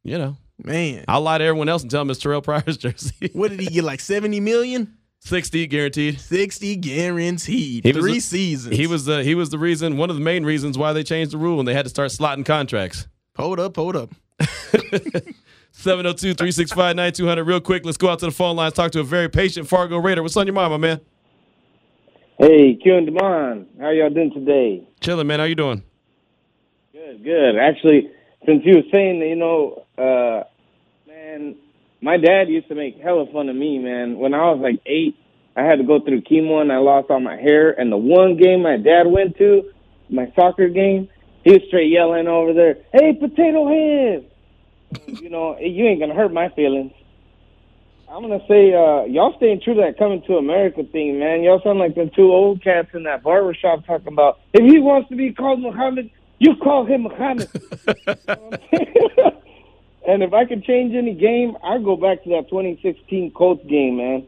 [0.03, 1.05] You know, Man.
[1.09, 3.31] I'll lie to everyone else and tell them it's Terrell Pryor's jersey.
[3.33, 3.85] What did he get?
[3.85, 4.99] Like 70 million?
[5.25, 6.21] Sixty guaranteed.
[6.21, 7.85] 60 guaranteed.
[7.85, 8.77] He Three the- seasons.
[8.77, 9.97] He was the he was the reason.
[9.97, 12.11] One of the main reasons why they changed the rule and they had to start
[12.11, 13.09] slotting contracts.
[13.37, 14.11] Hold up, hold up.
[15.73, 17.43] 702 365 9200.
[17.45, 19.97] Real quick, let's go out to the phone lines, talk to a very patient Fargo
[19.99, 20.23] Raider.
[20.23, 21.01] What's on your mind, my man?
[22.39, 24.87] Hey, Q and Demond, how y'all doing today?
[25.01, 25.39] Chilling, man.
[25.41, 25.83] How you doing?
[26.93, 27.57] Good, good.
[27.57, 28.11] Actually,
[28.45, 30.43] since you were saying, you know, uh,
[31.09, 31.57] man,
[32.05, 34.19] my dad used to make hella fun of me, man.
[34.19, 35.17] When I was like eight,
[35.57, 37.71] I had to go through chemo and I lost all my hair.
[37.71, 39.73] And the one game my dad went to,
[40.11, 41.09] my soccer game,
[41.45, 44.27] he was straight yelling over there, "Hey, potato head!"
[45.23, 46.93] you know, you ain't gonna hurt my feelings.
[48.07, 51.43] I'm gonna say, uh, y'all staying true to that coming to America thing, man.
[51.43, 54.79] Y'all sound like the two old cats in that barber shop talking about if he
[54.79, 57.49] wants to be called Muhammad, you call him Muhammad.
[60.07, 63.97] and if I could change any game, I'd go back to that 2016 Colts game,
[63.97, 64.27] man.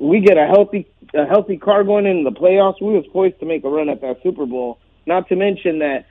[0.00, 3.46] we get a healthy a healthy Carr going into the playoffs, we was poised to
[3.46, 4.78] make a run at that Super Bowl.
[5.06, 6.06] Not to mention that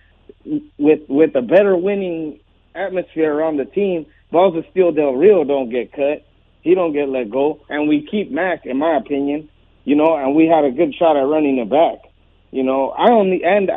[0.77, 2.39] with with a better winning
[2.73, 6.25] atmosphere around the team, Balls of Steel Del Rio don't get cut.
[6.61, 9.49] He don't get let go, and we keep Mack, in my opinion.
[9.83, 12.11] You know, and we had a good shot at running it back.
[12.51, 13.69] You know, I only and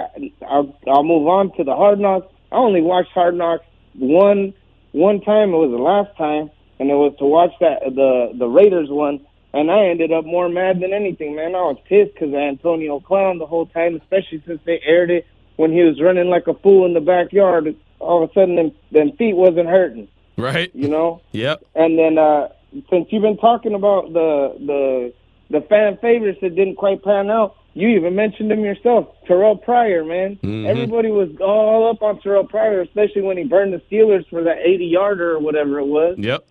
[0.49, 2.33] I'll, I'll move on to the Hard Knocks.
[2.51, 4.55] I only watched Hard Knocks one
[4.99, 5.55] one time.
[5.55, 9.21] It was the last time, and it was to watch that the the Raiders one.
[9.55, 11.55] And I ended up more mad than anything, man.
[11.55, 15.73] I was pissed because Antonio Clown the whole time, especially since they aired it when
[15.73, 17.75] he was running like a fool in the backyard.
[17.99, 20.07] All of a sudden, them, them feet wasn't hurting,
[20.37, 20.71] Right.
[20.75, 21.23] you know.
[21.33, 21.65] Yep.
[21.75, 22.49] And then uh,
[22.91, 25.13] since you've been talking about the the
[25.51, 30.05] the fan favorites that didn't quite pan out, you even mentioned him yourself, Terrell Pryor,
[30.05, 30.37] man.
[30.43, 30.67] Mhm.
[30.67, 34.59] Everybody was all up on Terrell Pryor, especially when he burned the Steelers for that
[34.65, 36.45] 80 yarder or whatever it was, Yep.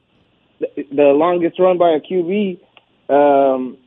[0.60, 2.60] the, the longest run by a QB.
[3.10, 3.78] Um,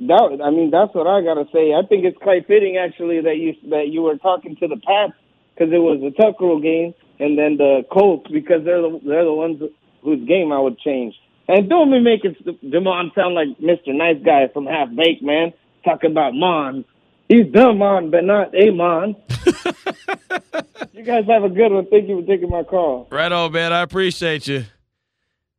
[0.00, 1.72] that I mean, that's what I gotta say.
[1.72, 5.12] I think it's quite fitting actually that you that you were talking to the Pats
[5.54, 9.32] because it was a Tucker game, and then the Colts because they're the they're the
[9.32, 9.62] ones
[10.02, 11.14] whose game I would change.
[11.46, 13.94] And don't be making Demond sound like Mr.
[13.94, 15.52] Nice Guy from Half Baked, man.
[15.84, 16.84] Talking about Mon.
[17.28, 19.16] He's the Mon, but not a Mon.
[20.92, 21.86] you guys have a good one.
[21.90, 23.08] Thank you for taking my call.
[23.10, 23.72] Right on, man.
[23.72, 24.64] I appreciate you.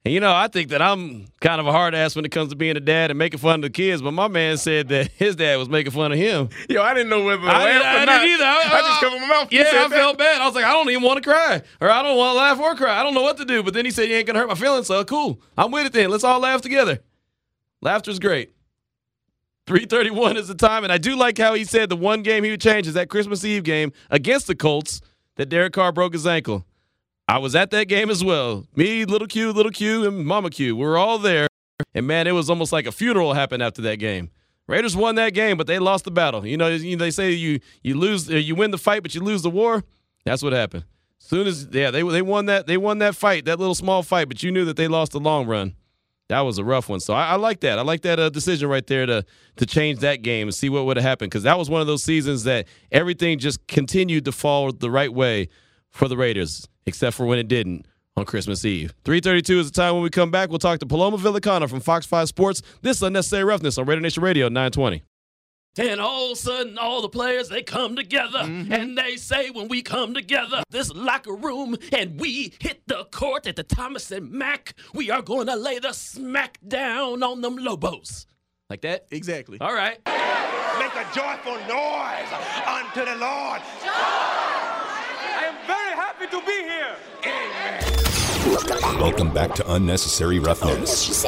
[0.04, 2.52] And you know, I think that I'm kind of a hard ass when it comes
[2.52, 5.12] to being a dad and making fun of the kids, but my man said that
[5.18, 6.50] his dad was making fun of him.
[6.70, 8.22] Yo, I didn't know whether to I laugh didn't- or I not.
[8.22, 8.44] didn't either.
[8.44, 9.48] I- I just covered my mouth.
[9.52, 9.90] Yeah, I that.
[9.90, 10.42] felt bad.
[10.42, 12.60] I was like, I don't even want to cry, or I don't want to laugh
[12.60, 13.00] or cry.
[13.00, 13.64] I don't know what to do.
[13.64, 15.94] But then he said, "You ain't gonna hurt my feelings." So cool, I'm with it.
[15.94, 17.00] Then let's all laugh together.
[17.82, 18.54] Laughter's great.
[19.68, 22.52] 331 is the time, and I do like how he said the one game he
[22.52, 25.02] would change is that Christmas Eve game against the Colts
[25.38, 26.66] that Derek Carr broke his ankle.
[27.28, 28.68] I was at that game as well.
[28.76, 30.76] Me, little Q, little Q, and Mama Q.
[30.76, 31.48] We were all there,
[31.96, 34.30] and man, it was almost like a funeral happened after that game.
[34.68, 36.46] Raiders won that game, but they lost the battle.
[36.46, 39.42] You know, they say you you lose, uh, you win the fight, but you lose
[39.42, 39.84] the war.
[40.26, 40.86] That's what happened.
[41.18, 44.28] Soon as yeah, they they won that they won that fight, that little small fight,
[44.28, 45.76] but you knew that they lost the long run.
[46.30, 47.00] That was a rough one.
[47.00, 47.78] So I, I like that.
[47.78, 49.26] I like that uh, decision right there to
[49.58, 51.88] to change that game and see what would have happened because that was one of
[51.88, 55.50] those seasons that everything just continued to fall the right way
[55.92, 57.86] for the Raiders, except for when it didn't
[58.18, 58.94] on Christmas Eve.
[59.04, 60.50] 3:32 is the time when we come back.
[60.50, 62.62] We'll talk to Paloma Villicana from Fox 5 Sports.
[62.82, 65.04] This is unnecessary roughness on Raider Nation Radio 920.
[65.78, 68.72] And all of a sudden, all the players they come together mm-hmm.
[68.72, 73.46] and they say, when we come together, this locker room, and we hit the court
[73.46, 77.58] at the Thomas and Mack, we are going to lay the smack down on them
[77.58, 78.26] Lobos.
[78.70, 79.08] Like that?
[79.12, 79.58] Exactly.
[79.60, 80.00] All right.
[80.06, 82.32] Make a joyful noise
[82.66, 83.62] unto the Lord.
[83.84, 83.92] Joy!
[85.36, 86.96] I am very happy to be here.
[88.46, 91.24] Welcome back to Unnecessary Roughness.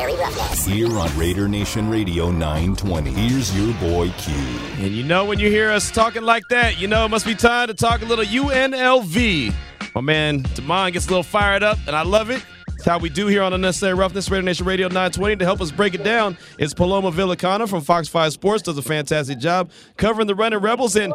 [0.63, 3.09] Here on Raider Nation Radio 920.
[3.09, 4.35] Here's your boy Q.
[4.77, 7.33] And you know when you hear us talking like that, you know it must be
[7.33, 9.51] time to talk a little UNLV.
[9.95, 12.45] My man Damon gets a little fired up, and I love it.
[12.77, 15.37] It's how we do here on Unnecessary Roughness, Raider Nation Radio 920.
[15.37, 18.61] To help us break it down, it's Paloma Villicana from Fox 5 Sports.
[18.61, 20.95] Does a fantastic job covering the Running Rebels.
[20.95, 21.11] And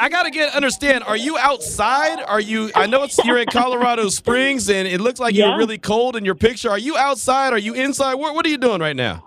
[0.00, 2.20] I got to get understand, are you outside?
[2.22, 5.78] Are you, I know it's you're in Colorado Springs, and it looks like you're really
[5.78, 6.70] cold in your picture.
[6.70, 7.52] Are you outside?
[7.52, 8.14] Are you inside?
[8.14, 9.22] What, what are you doing right now?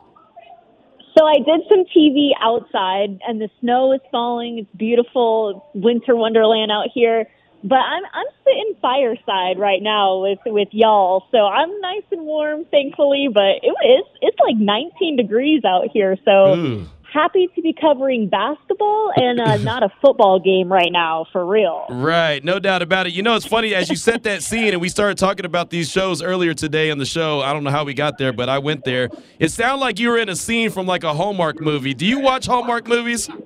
[1.17, 4.57] So I did some TV outside, and the snow is falling.
[4.57, 7.25] It's beautiful, It's winter wonderland out here.
[7.63, 12.65] But I'm I'm sitting fireside right now with with y'all, so I'm nice and warm,
[12.71, 13.27] thankfully.
[13.33, 16.85] But it is it's like 19 degrees out here, so Ooh.
[17.11, 21.85] happy to be covering basketball and uh, not a football game right now, for real.
[21.89, 23.13] Right, no doubt about it.
[23.13, 25.91] You know, it's funny as you set that scene, and we started talking about these
[25.91, 27.41] shows earlier today on the show.
[27.41, 29.09] I don't know how we got there, but I went there.
[29.37, 31.93] It sounded like you were in a scene from like a Hallmark movie.
[31.93, 33.29] Do you watch Hallmark movies?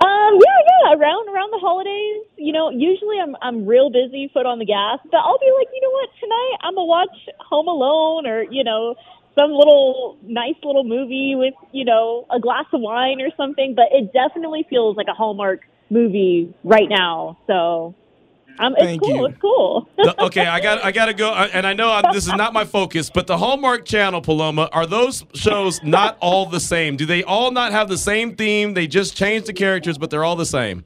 [0.00, 0.94] Um, yeah, yeah.
[0.94, 4.98] Around around the holidays, you know, usually I'm I'm real busy, foot on the gas,
[5.10, 8.64] but I'll be like, you know what, tonight I'm gonna watch Home Alone or you
[8.64, 8.94] know
[9.38, 13.74] some little nice little movie with you know a glass of wine or something.
[13.74, 15.60] But it definitely feels like a Hallmark
[15.90, 17.38] movie right now.
[17.46, 17.94] So,
[18.58, 19.14] um, it's Thank cool.
[19.14, 19.26] you.
[19.26, 19.88] It's cool.
[19.96, 22.52] The- okay, I got I got to go, and I know I'm, this is not
[22.52, 26.96] my focus, but the Hallmark Channel, Paloma, are those shows not all the same?
[26.96, 28.74] Do they all not have the same theme?
[28.74, 30.84] They just change the characters, but they're all the same.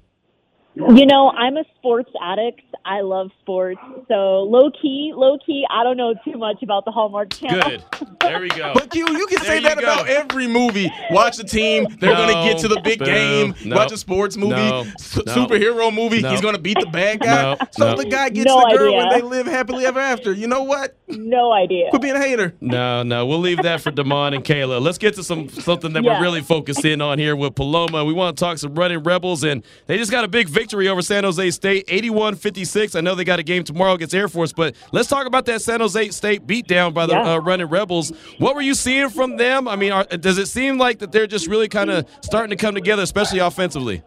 [0.75, 2.63] You know, I'm a sports addict.
[2.85, 3.79] I love sports.
[4.09, 7.69] So low key, low key, I don't know too much about the Hallmark Channel.
[7.69, 7.85] Good.
[8.21, 8.73] There we go.
[8.75, 9.83] But Q, you can say you that go.
[9.85, 10.91] about every movie.
[11.11, 12.27] Watch the team; they're No.
[12.27, 13.07] going to get to the big Boom.
[13.07, 13.55] game.
[13.67, 13.77] No.
[13.77, 14.81] Watch a sports movie, No.
[14.81, 16.23] s- superhero movie.
[16.23, 16.31] No.
[16.31, 17.43] He's going to beat the bad guy.
[17.43, 17.57] No.
[17.73, 17.97] So No.
[17.97, 19.21] the guy gets No the girl, and idea.
[19.23, 20.33] they live happily ever after.
[20.33, 20.97] You know what?
[21.09, 21.91] No idea.
[21.91, 22.55] Quit being a hater.
[22.63, 24.81] No, no, we'll leave that for Damon and Kayla.
[24.81, 26.17] Let's get to some something that Yeah.
[26.19, 28.05] we're really focused in on here with Paloma.
[28.05, 31.03] We want to talk some running rebels, and they just got a big victory over
[31.03, 32.97] San Jose State, 81-56.
[32.97, 35.61] I know they got a game tomorrow against Air Force, but let's talk about that
[35.63, 37.35] San Jose State beatdown by the Yeah.
[37.35, 38.11] uh, running rebels.
[38.39, 39.67] What were you seeing from them?
[39.69, 42.57] I mean, are, does it seem like that they're just really kind of starting to
[42.57, 44.03] come together, especially offensively?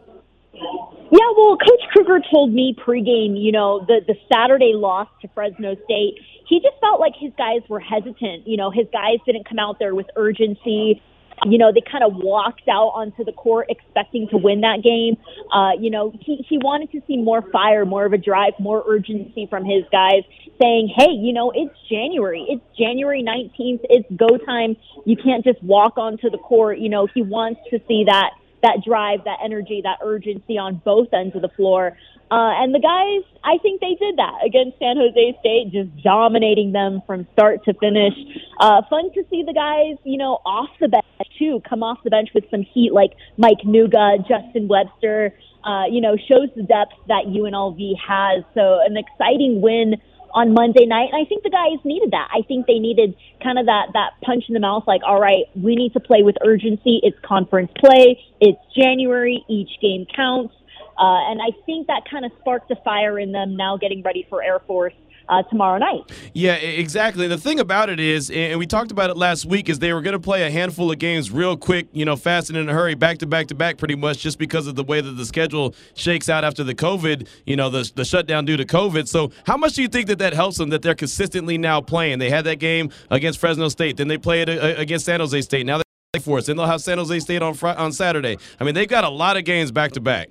[0.53, 5.75] Yeah, well, Coach Kruger told me pregame, you know, the the Saturday loss to Fresno
[5.85, 6.15] State,
[6.47, 8.47] he just felt like his guys were hesitant.
[8.47, 11.01] You know, his guys didn't come out there with urgency.
[11.45, 15.17] You know, they kind of walked out onto the court expecting to win that game.
[15.53, 18.83] Uh, you know, he, he wanted to see more fire, more of a drive, more
[18.87, 20.23] urgency from his guys,
[20.61, 22.45] saying, hey, you know, it's January.
[22.47, 23.81] It's January 19th.
[23.89, 24.77] It's go time.
[25.05, 26.79] You can't just walk onto the court.
[26.79, 28.31] You know, he wants to see that
[28.63, 31.95] that drive, that energy, that urgency on both ends of the floor.
[32.31, 36.71] Uh, and the guys, I think they did that against San Jose State, just dominating
[36.71, 38.13] them from start to finish.
[38.59, 41.05] Uh, fun to see the guys, you know, off the bench
[41.37, 45.37] too, come off the bench with some heat, like Mike Nuga, Justin Webster.
[45.63, 48.43] Uh, you know, shows the depth that UNLV has.
[48.53, 49.95] So an exciting win
[50.35, 51.09] on Monday night.
[51.11, 52.27] And I think the guys needed that.
[52.29, 55.45] I think they needed kind of that that punch in the mouth, like, all right,
[55.55, 56.99] we need to play with urgency.
[57.01, 58.21] It's conference play.
[58.41, 59.43] It's January.
[59.49, 60.53] Each game counts.
[60.97, 64.25] Uh, and I think that kind of sparked a fire in them now getting ready
[64.29, 64.93] for Air Force
[65.29, 66.11] uh, tomorrow night.
[66.33, 67.27] Yeah, exactly.
[67.27, 70.01] The thing about it is, and we talked about it last week, is they were
[70.01, 72.73] going to play a handful of games real quick, you know, fast and in a
[72.73, 75.25] hurry, back to back to back, pretty much, just because of the way that the
[75.25, 79.07] schedule shakes out after the COVID, you know, the, the shutdown due to COVID.
[79.07, 82.19] So, how much do you think that that helps them that they're consistently now playing?
[82.19, 85.41] They had that game against Fresno State, then they played it uh, against San Jose
[85.41, 85.65] State.
[85.65, 85.83] Now they
[86.21, 88.37] for us, then they'll have San Jose State on Fri- on Saturday.
[88.57, 90.29] I mean, they've got a lot of games back to back.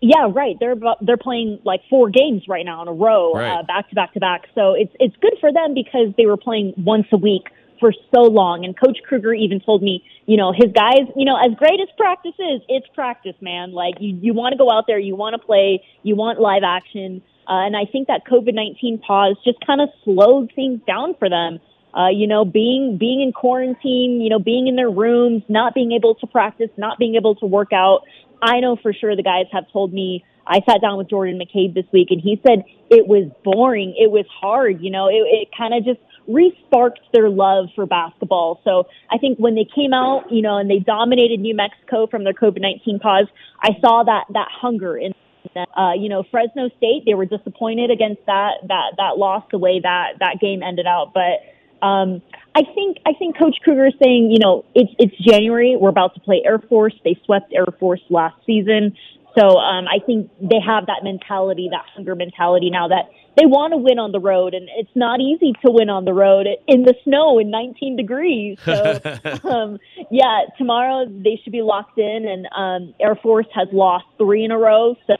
[0.00, 0.56] Yeah, right.
[0.60, 3.58] They're they're playing like four games right now in a row, Right.
[3.58, 4.42] uh, back to back to back.
[4.54, 7.44] So it's it's good for them because they were playing once a week
[7.80, 8.64] for so long.
[8.64, 11.88] And Coach Kruger even told me, you know, his guys, you know, as great as
[11.96, 13.72] practice is, it's practice, man.
[13.72, 16.62] Like you you want to go out there, you want to play, you want live
[16.62, 17.22] action.
[17.48, 21.30] Uh, and I think that COVID nineteen pause just kind of slowed things down for
[21.30, 21.58] them.
[21.94, 25.92] Uh, you know, being being in quarantine, you know, being in their rooms, not being
[25.92, 28.02] able to practice, not being able to work out.
[28.42, 30.24] I know for sure the guys have told me.
[30.48, 33.96] I sat down with Jordan McCabe this week, and he said it was boring.
[33.98, 34.80] It was hard.
[34.80, 38.60] You know, it, it kind of just re-sparked their love for basketball.
[38.62, 42.22] So I think when they came out, you know, and they dominated New Mexico from
[42.22, 43.26] their COVID nineteen pause,
[43.60, 45.14] I saw that that hunger in
[45.52, 45.66] them.
[45.76, 49.80] Uh, you know, Fresno State, they were disappointed against that that that loss the way
[49.82, 51.42] that that game ended out, but.
[51.82, 52.22] Um,
[52.54, 55.76] I think I think Coach Kruger is saying, you know, it's it's January.
[55.78, 56.94] We're about to play Air Force.
[57.04, 58.96] They swept Air Force last season,
[59.38, 63.72] so um, I think they have that mentality, that hunger mentality now that they want
[63.72, 66.84] to win on the road, and it's not easy to win on the road in
[66.84, 68.58] the snow in 19 degrees.
[68.64, 68.72] So,
[69.44, 69.78] um,
[70.10, 74.52] yeah, tomorrow they should be locked in, and um, Air Force has lost three in
[74.52, 75.16] a row, so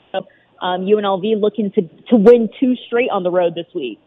[0.62, 4.00] um, UNLV looking to to win two straight on the road this week.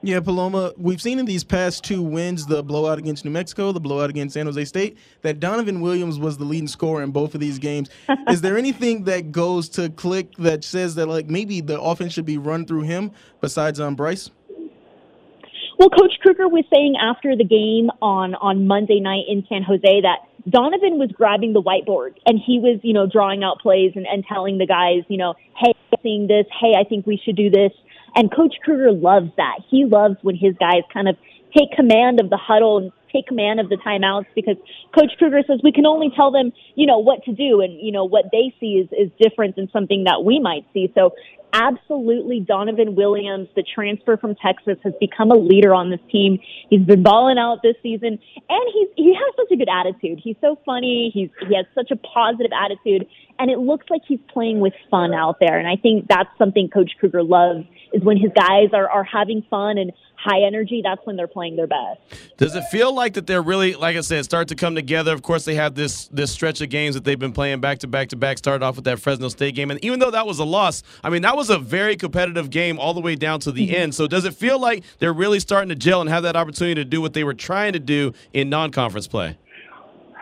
[0.00, 3.80] Yeah, Paloma, we've seen in these past two wins, the blowout against New Mexico, the
[3.80, 7.40] blowout against San Jose State, that Donovan Williams was the leading scorer in both of
[7.40, 7.90] these games.
[8.28, 12.26] Is there anything that goes to click that says that like maybe the offense should
[12.26, 14.30] be run through him besides um Bryce?
[15.78, 20.00] Well, Coach Kruger was saying after the game on on Monday night in San Jose
[20.02, 24.06] that Donovan was grabbing the whiteboard and he was, you know, drawing out plays and,
[24.06, 27.36] and telling the guys, you know, hey, I'm seeing this, hey, I think we should
[27.36, 27.72] do this.
[28.14, 29.58] And Coach Kruger loves that.
[29.68, 31.16] He loves when his guys kind of
[31.56, 34.56] take command of the huddle and take command of the timeouts because
[34.94, 37.92] Coach Kruger says we can only tell them, you know, what to do and, you
[37.92, 40.92] know, what they see is, is different than something that we might see.
[40.94, 41.12] So
[41.52, 46.38] absolutely Donovan Williams, the transfer from Texas, has become a leader on this team.
[46.70, 50.20] He's been balling out this season and he's he has such a good attitude.
[50.22, 51.10] He's so funny.
[51.12, 53.06] He's he has such a positive attitude
[53.38, 55.58] and it looks like he's playing with fun out there.
[55.58, 59.42] And I think that's something Coach Kruger loves is when his guys are, are having
[59.48, 62.00] fun and high energy, that's when they're playing their best.
[62.36, 65.12] Does it feel like that they're really, like I said, start to come together?
[65.12, 67.86] Of course, they have this this stretch of games that they've been playing back to
[67.86, 68.38] back to back.
[68.38, 71.10] Started off with that Fresno State game, and even though that was a loss, I
[71.10, 73.82] mean that was a very competitive game all the way down to the mm-hmm.
[73.82, 73.94] end.
[73.94, 76.84] So does it feel like they're really starting to gel and have that opportunity to
[76.84, 79.38] do what they were trying to do in non-conference play?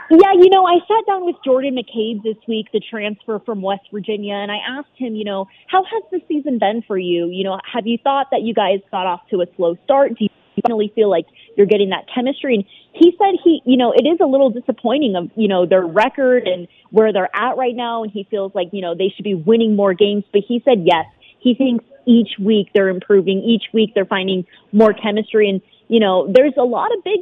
[0.08, 3.88] Yeah, you know, I sat down with Jordan McCabe this week, the transfer from West
[3.90, 7.26] Virginia, and I asked him, you know, how has the season been for you?
[7.26, 10.10] You know, have you thought that you guys got off to a slow start?
[10.10, 10.30] Do you
[10.62, 12.54] finally feel like you're getting that chemistry?
[12.54, 15.84] And he said he, you know, it is a little disappointing of, you know, their
[15.84, 19.24] record and where they're at right now, and he feels like, you know, they should
[19.24, 20.24] be winning more games.
[20.32, 21.06] But he said yes,
[21.38, 26.30] he thinks each week they're improving, each week they're finding more chemistry, and you know,
[26.32, 27.20] there's a lot of big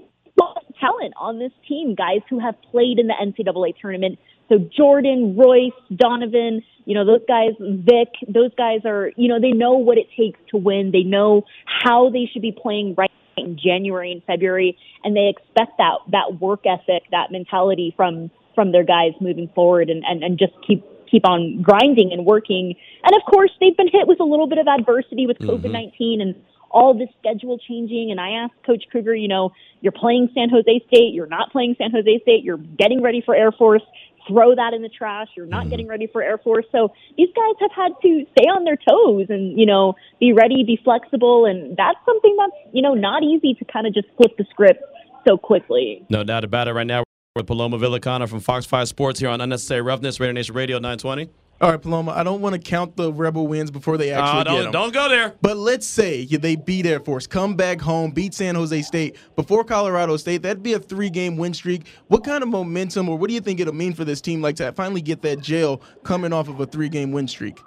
[0.81, 4.19] talent on this team, guys who have played in the NCAA tournament.
[4.49, 9.53] So Jordan, Royce, Donovan, you know, those guys, Vic, those guys are, you know, they
[9.53, 10.91] know what it takes to win.
[10.93, 15.79] They know how they should be playing right in January and February, and they expect
[15.79, 20.39] that that work ethic, that mentality from from their guys moving forward, and and, and
[20.39, 22.75] just keep keep on grinding and working.
[23.05, 25.67] And of course, they've been hit with a little bit of adversity with mm-hmm.
[25.67, 26.35] COVID 19 and
[26.75, 28.11] all this schedule changing.
[28.11, 31.77] And I asked Coach Kruger, you know, you're playing San Jose State, you're not playing
[31.79, 33.83] San Jose State, you're getting ready for Air Force.
[34.29, 35.29] Throw that in the trash.
[35.37, 35.71] You're not mm-hmm.
[35.71, 36.67] getting ready for Air Force.
[36.73, 40.65] So these guys have had to stay on their toes and, you know, be ready,
[40.65, 41.47] be flexible.
[41.47, 44.83] And that's something that's, you know, not easy to kind of just flip the script
[45.27, 46.05] so quickly.
[46.09, 46.73] No doubt about it.
[46.73, 47.05] Right now,
[47.37, 51.31] with Paloma Villicana from Fox 5 Sports here on Unnecessary Roughness, Raider Nation Radio 920.
[51.65, 52.13] All right, Paloma.
[52.13, 54.73] I don't want to count the Rebel wins before they actually Uh, get don't, 'em.
[54.73, 55.33] don't go there.
[55.41, 59.17] But let's say yeah, they beat Air Force, come back home, beat San Jose State
[59.35, 60.43] before Colorado State.
[60.43, 61.87] That'd be a three-game win streak.
[62.09, 64.57] What kind of momentum, or what do you think it'll mean for this team, like
[64.57, 67.59] to finally get that jail coming off of a three-game win streak?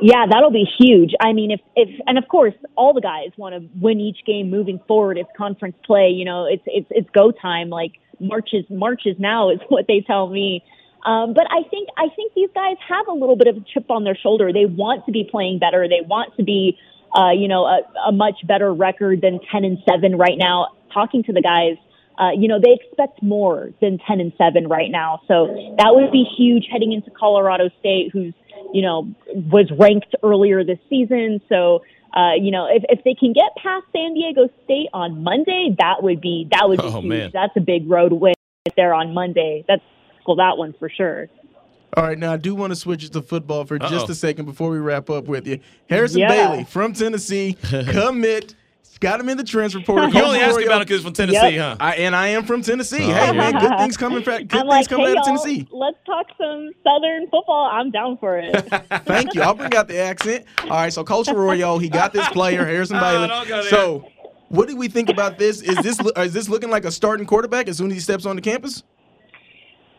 [0.00, 1.14] Yeah, that'll be huge.
[1.20, 4.50] I mean, if if and of course, all the guys want to win each game
[4.50, 5.18] moving forward.
[5.18, 6.10] It's conference play.
[6.10, 7.70] You know, it's it's it's go time.
[7.70, 10.62] Like March is March is now is what they tell me.
[11.04, 13.90] Um, but I think I think these guys have a little bit of a chip
[13.90, 14.52] on their shoulder.
[14.52, 15.86] They want to be playing better.
[15.88, 16.78] They want to be,
[17.14, 20.68] uh, you know, a, a much better record than ten and seven right now.
[20.92, 21.76] Talking to the guys,
[22.18, 25.20] uh, you know, they expect more than 10 and 7 right now.
[25.26, 28.32] So that would be huge heading into Colorado State, who's,
[28.72, 31.40] you know, was ranked earlier this season.
[31.48, 31.82] So,
[32.16, 36.04] uh, you know, if, if they can get past San Diego State on Monday, that
[36.04, 37.10] would be, that would be Oh, huge.
[37.10, 37.30] man.
[37.32, 38.34] That's a big road win
[38.76, 39.64] there on Monday.
[39.66, 39.82] That's,
[40.26, 41.28] well, that one for sure.
[41.96, 44.10] All right, now I do want to switch it to football for just Uh-oh.
[44.10, 45.60] a second before we wrap up with you.
[45.88, 46.28] Harrison Yeah.
[46.28, 48.54] Bailey from Tennessee, commit.
[49.00, 50.08] Got him in the transfer portal.
[50.08, 51.58] You only Coach asked me about it because from Tennessee, Yep.
[51.58, 51.76] huh?
[51.80, 52.98] I, and I am from Tennessee.
[53.02, 53.32] Oh, hey yeah.
[53.32, 54.22] man, good things coming.
[54.22, 55.68] Fra- good I'm things like, coming hey, out of Tennessee.
[55.72, 57.68] let's talk some Southern football.
[57.70, 58.54] I'm down for it.
[59.04, 59.42] Thank you.
[59.42, 60.46] I'll bring out the accent.
[60.62, 63.28] All right, so Coach Arroyo, he got this player, Harrison Oh, Bailey.
[63.28, 63.70] don't go there.
[63.70, 64.08] So,
[64.48, 65.60] what do we think about this?
[65.60, 68.36] Is this is this looking like a starting quarterback as soon as he steps on
[68.36, 68.84] the campus?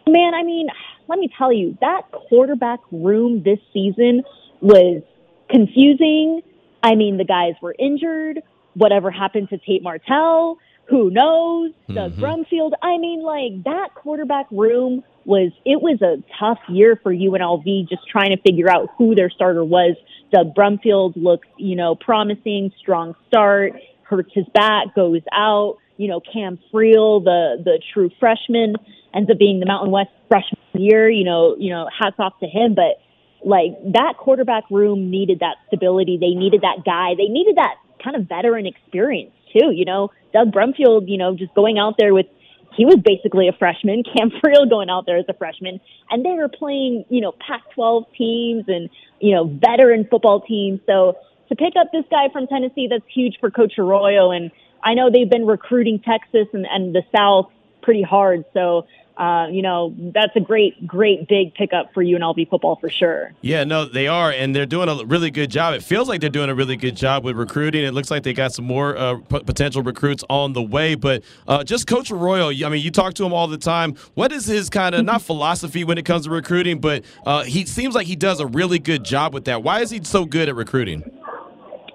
[0.07, 0.67] Man, I mean,
[1.07, 4.23] let me tell you, that quarterback room this season
[4.61, 5.01] was
[5.49, 6.41] confusing.
[6.83, 8.41] I mean, the guys were injured.
[8.73, 10.57] Whatever happened to Tate Martell?
[10.89, 11.71] Who knows?
[11.91, 12.23] Doug mm-hmm.
[12.23, 12.73] Brumfield.
[12.81, 18.07] I mean, like that quarterback room was it was a tough year for UNLV just
[18.07, 19.95] trying to figure out who their starter was.
[20.31, 25.77] Doug Brumfield looks, you know, promising, strong start, hurts his back, goes out.
[25.97, 28.75] You know, Cam Friel, the the true freshman,
[29.13, 31.09] ends up being the Mountain West freshman year.
[31.09, 32.75] You know, you know, hats off to him.
[32.75, 32.99] But
[33.45, 36.17] like that quarterback room needed that stability.
[36.19, 37.13] They needed that guy.
[37.17, 39.71] They needed that kind of veteran experience too.
[39.71, 42.27] You know, Doug Brumfield, you know, just going out there with
[42.75, 44.03] he was basically a freshman.
[44.17, 45.79] Cam Friel going out there as a freshman,
[46.09, 48.89] and they were playing, you know, Pac-12 teams and
[49.19, 50.79] you know veteran football teams.
[50.85, 51.17] So
[51.49, 54.31] to pick up this guy from Tennessee, that's huge for Coach Arroyo.
[54.31, 54.51] And
[54.85, 58.45] I know they've been recruiting Texas and, and the South pretty hard.
[58.53, 63.31] So uh, you know that's a great, great big pickup for UNLV football for sure.
[63.41, 65.73] Yeah, no, they are, and they're doing a really good job.
[65.73, 67.85] It feels like they're doing a really good job with recruiting.
[67.85, 70.95] It looks like they got some more uh, p- potential recruits on the way.
[70.95, 73.95] But uh, just Coach Arroyo, I mean, you talk to him all the time.
[74.15, 77.65] What is his kind of not philosophy when it comes to recruiting, but uh, he
[77.65, 79.63] seems like he does a really good job with that.
[79.63, 81.09] Why is he so good at recruiting?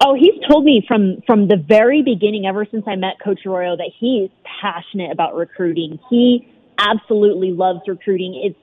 [0.03, 3.77] Oh, he's told me from from the very beginning, ever since I met Coach Arroyo,
[3.77, 4.29] that he's
[4.61, 5.99] passionate about recruiting.
[6.09, 6.47] He
[6.79, 8.41] absolutely loves recruiting.
[8.43, 8.59] It's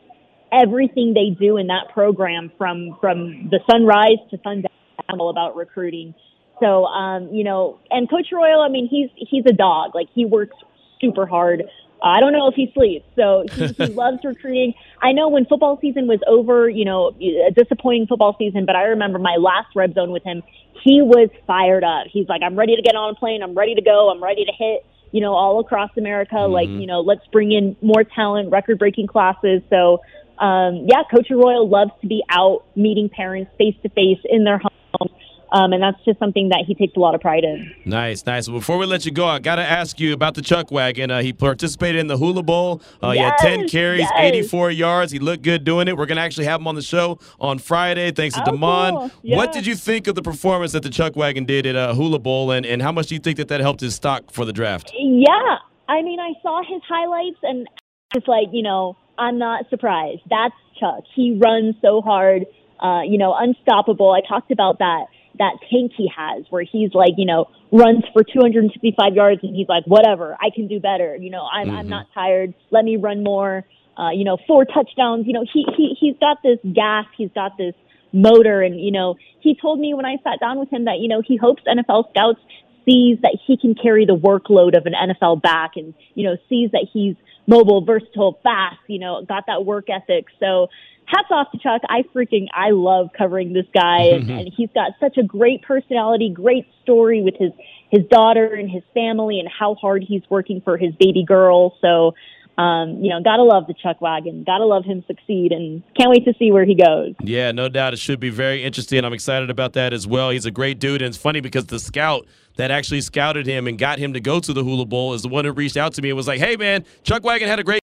[0.52, 4.70] everything they do in that program from from the sunrise to sundown
[5.10, 6.14] all about recruiting.
[6.60, 9.94] So, um, you know, and Coach Arroyo, I mean, he's he's a dog.
[9.94, 10.56] Like he works
[11.00, 11.62] super hard.
[12.02, 13.06] I don't know if he sleeps.
[13.16, 14.74] So he, he loves recruiting.
[15.02, 18.84] I know when football season was over, you know, a disappointing football season, but I
[18.84, 20.42] remember my last red zone with him.
[20.84, 22.06] He was fired up.
[22.10, 23.42] He's like, I'm ready to get on a plane.
[23.42, 24.10] I'm ready to go.
[24.10, 26.36] I'm ready to hit, you know, all across America.
[26.36, 29.62] Like, you know, let's bring in more talent, record breaking classes.
[29.70, 30.00] So,
[30.38, 34.58] um, yeah, Coach Arroyo loves to be out meeting parents face to face in their
[34.58, 35.10] homes.
[35.52, 37.72] Um, and that's just something that he takes a lot of pride in.
[37.86, 38.48] Nice, nice.
[38.48, 41.10] Before we let you go, I got to ask you about the Chuck Wagon.
[41.10, 42.82] Uh, he participated in the Hula Bowl.
[43.00, 44.12] Uh, he had 10 carries, yes.
[44.16, 45.10] 84 yards.
[45.12, 45.96] He looked good doing it.
[45.96, 48.94] We're going to actually have him on the show on Friday, thanks to Oh, Damon.
[48.94, 49.10] cool.
[49.36, 52.18] What did you think of the performance that the Chuck Wagon did at uh, Hula
[52.18, 54.52] Bowl, and, and how much do you think that that helped his stock for the
[54.52, 54.92] draft?
[54.98, 55.56] Yeah,
[55.88, 57.66] I mean, I saw his highlights, and
[58.14, 60.20] it's like, you know, I'm not surprised.
[60.28, 61.04] That's Chuck.
[61.14, 62.44] He runs so hard,
[62.80, 64.12] uh, you know, unstoppable.
[64.12, 65.06] I talked about that
[65.38, 69.68] that tank he has, where he's like, you know, runs for 265 yards, and he's
[69.68, 71.16] like, whatever, I can do better.
[71.16, 71.90] You know, I'm I'm Mhm.
[71.90, 72.54] not tired.
[72.70, 73.64] Let me run more.
[73.96, 75.26] Uh, you know, four touchdowns.
[75.26, 77.06] You know, he he he's got this gas.
[77.16, 77.74] He's got this
[78.12, 81.08] motor, and you know, he told me when I sat down with him that you
[81.08, 82.40] know he hopes NFL scouts
[82.88, 86.70] sees that he can carry the workload of an NFL back and, you know, sees
[86.70, 87.16] that he's
[87.46, 90.24] mobile, versatile, fast, you know, got that work ethic.
[90.40, 90.68] So
[91.08, 91.82] hats off to Chuck.
[91.88, 96.30] I freaking, I love covering this guy and, and he's got such a great personality,
[96.32, 97.52] great story with his,
[97.90, 101.76] his daughter and his family and how hard he's working for his baby girl.
[101.80, 102.14] So,
[102.60, 104.42] um, you know, gotta love the Chuck Wagon.
[104.44, 107.14] Gotta love him succeed and can't wait to see where he goes.
[107.20, 107.94] Yeah, no doubt.
[107.94, 109.04] It should be very interesting.
[109.04, 110.30] I'm excited about that as well.
[110.30, 111.00] He's a great dude.
[111.00, 114.40] And it's funny because the scout that actually scouted him and got him to go
[114.40, 116.40] to the Hula Bowl is the one who reached out to me and was like,
[116.40, 117.80] hey, man, Chuck Wagon had a great.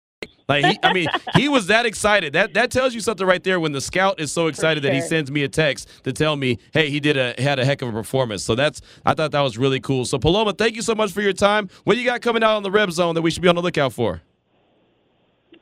[0.50, 2.34] Like he, I mean, he was that excited.
[2.34, 3.60] That that tells you something right there.
[3.60, 6.58] When the scout is so excited that he sends me a text to tell me,
[6.74, 9.42] "Hey, he did a had a heck of a performance." So that's I thought that
[9.42, 10.06] was really cool.
[10.06, 11.70] So Paloma, thank you so much for your time.
[11.84, 13.56] What do you got coming out on the Red Zone that we should be on
[13.56, 14.22] the lookout for?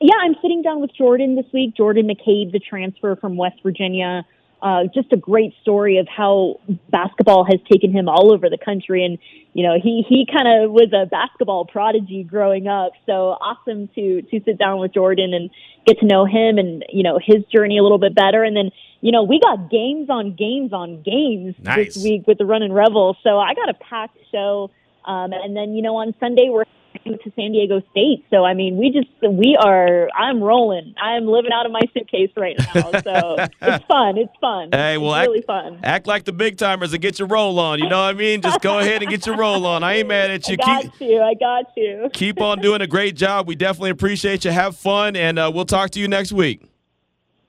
[0.00, 1.76] Yeah, I'm sitting down with Jordan this week.
[1.76, 4.24] Jordan McCabe, the transfer from West Virginia.
[4.60, 6.58] Uh, just a great story of how
[6.90, 9.18] basketball has taken him all over the country, and
[9.52, 12.92] you know he he kind of was a basketball prodigy growing up.
[13.06, 15.50] So awesome to to sit down with Jordan and
[15.86, 18.42] get to know him and you know his journey a little bit better.
[18.42, 21.94] And then you know we got games on games on games Nice.
[21.94, 23.16] this week with the Running Rebel.
[23.22, 24.70] So I got a packed show.
[25.04, 26.64] Um, and then you know on Sunday we're
[27.16, 28.24] to San Diego State.
[28.30, 30.08] So I mean, we just we are.
[30.16, 30.94] I'm rolling.
[31.00, 32.90] I'm living out of my suitcase right now.
[33.00, 34.18] So it's fun.
[34.18, 34.70] It's fun.
[34.72, 35.80] Hey, well, it's act, really fun.
[35.82, 37.78] act like the big timers and get your roll on.
[37.78, 38.42] You know what I mean?
[38.42, 39.82] Just go ahead and get your roll on.
[39.82, 40.56] I ain't mad at I you.
[40.58, 41.22] got Keep you.
[41.22, 42.10] I got you.
[42.12, 43.46] keep on doing a great job.
[43.48, 44.50] We definitely appreciate you.
[44.50, 46.62] Have fun, and uh, we'll talk to you next week.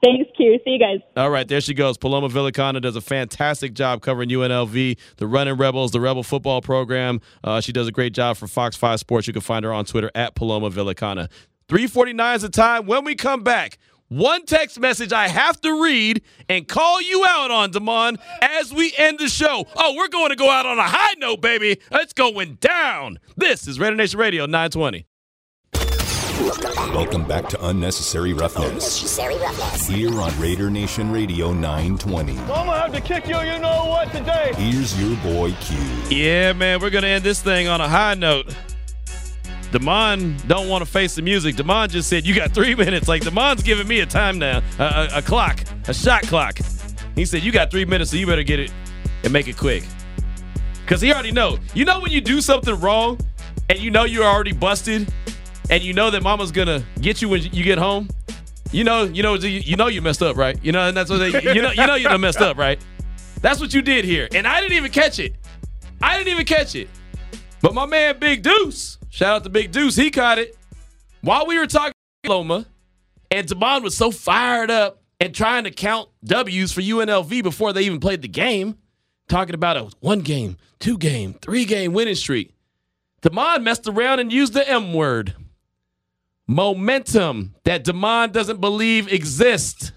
[0.04, 0.58] Thanks, Q.
[0.64, 1.00] See you guys.
[1.18, 1.98] All right, there she goes.
[1.98, 7.20] Paloma Villicana does a fantastic job covering UNLV, the Running Rebels, the Rebel football program.
[7.44, 9.28] Uh, she does a great job for Fox 5 Sports.
[9.28, 11.30] You can find her on Twitter at Paloma Villicana.
[11.68, 12.86] 349 is the time.
[12.86, 13.78] When we come back,
[14.08, 18.94] one text message I have to read and call you out on, Damon, as we
[18.98, 19.68] end the show.
[19.76, 21.80] Oh, we're going to go out on a high note, baby.
[21.92, 23.20] It's going down.
[23.38, 25.06] This is Raider Nation Radio 920.
[26.40, 29.18] Welcome back to Unnecessary Roughness.
[29.86, 32.38] Here on Raider Nation Radio 920.
[32.38, 34.54] I'm gonna have to kick you, you know what, today.
[34.56, 35.78] Here's your boy Q.
[36.10, 38.56] Yeah, man, we're gonna end this thing on a high note.
[39.74, 41.58] Damon don't want to face the music.
[41.58, 43.10] Damon just said you got three minutes.
[43.10, 46.58] Like Damon's giving me a time now, a, a, a clock, a shot clock.
[47.16, 48.72] He said you got three minutes, so you better get it
[49.26, 49.84] and make it quick.
[50.88, 51.60] Cause he already know.
[51.74, 53.20] You know when you do something wrong,
[53.70, 55.12] and you know you're already busted,
[55.70, 58.10] and you know that Mama's gonna get you when you get home.
[58.72, 60.58] You know, you know, you know you messed up, right?
[60.64, 62.80] You know, and that's what they, you know, you know you messed up, right?
[63.42, 65.36] That's what you did here, and I didn't even catch it.
[66.02, 66.88] I didn't even catch it.
[67.62, 70.56] But my man Big Deuce, shout out to Big Deuce, he caught it
[71.22, 71.94] while we were talking
[72.28, 72.66] Loma,
[73.32, 77.84] and Damon was so fired up and trying to count W's for UNLV before they
[77.84, 78.78] even played the game,
[79.28, 82.54] talking about a one game, two game, three game winning streak.
[83.22, 85.36] Damon messed around and used the M word.
[86.50, 89.92] Momentum that Damon doesn't believe exists.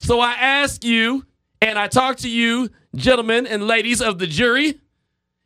[0.00, 1.26] So I ask you,
[1.60, 4.80] and I talk to you, gentlemen and ladies of the jury,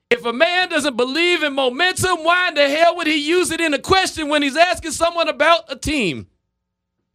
[0.09, 3.61] if a man doesn't believe in momentum, why in the hell would he use it
[3.61, 6.28] in a question when he's asking someone about a team?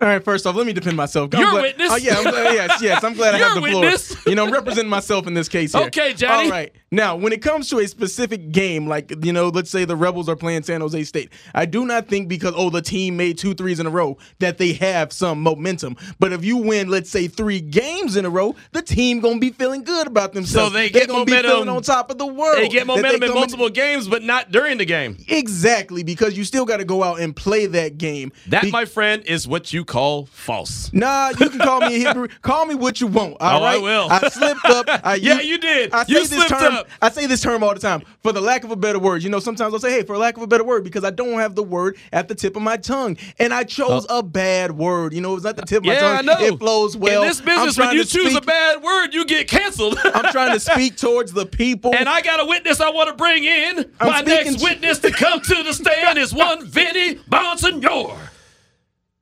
[0.02, 1.34] All right, first off, let me defend myself.
[1.34, 1.90] I'm You're a glad- witness.
[1.90, 3.02] Oh, yeah, I'm glad, yes, yes.
[3.02, 3.80] I'm glad I have the floor.
[3.82, 4.14] witness.
[4.28, 5.84] You know, I'm representing myself in this case here.
[5.84, 6.46] Okay, Johnny.
[6.46, 6.74] All right.
[6.92, 10.28] Now, when it comes to a specific game, like, you know, let's say the Rebels
[10.28, 13.54] are playing San Jose State, I do not think because, oh, the team made two
[13.54, 15.96] threes in a row that they have some momentum.
[16.20, 19.40] But if you win, let's say, three games in a row, the team going to
[19.40, 20.72] be feeling good about themselves.
[20.74, 22.58] So they They're get gonna momentum- be feeling on top of the world.
[22.58, 25.18] They get momentum in come multiple games, but not during the game.
[25.30, 28.34] Exactly, because you still got to go out and play that game.
[28.48, 30.92] That, Be- my friend, is what you call false.
[30.94, 32.28] Nah, you can call me a Hebrew.
[32.42, 33.38] call me what you want.
[33.40, 34.08] All Oh, I will.
[34.10, 34.86] I slipped up.
[35.06, 35.94] I, Yeah, you did.
[35.94, 36.74] I say You this slipped term.
[36.74, 36.88] up.
[37.02, 38.02] I say this term all the time.
[38.24, 40.36] For the lack of a better word, you know, sometimes I'll say, "Hey, for lack
[40.38, 42.78] of a better word," because I don't have the word at the tip of my
[42.78, 45.14] tongue, and I chose uh, a bad word.
[45.14, 46.00] You know, it's not the tip of my Oh.
[46.02, 46.26] Yeah, I tongue.
[46.26, 46.40] know.
[46.46, 47.22] It flows well.
[47.22, 49.98] In this business, when you choose a bad word, you get canceled.
[50.04, 51.94] I'm trying to speak towards the people.
[51.96, 53.92] And I got a witness I want to bring in.
[54.00, 58.18] I'm My next witness to come to the stand is one Vinny Bonsignore.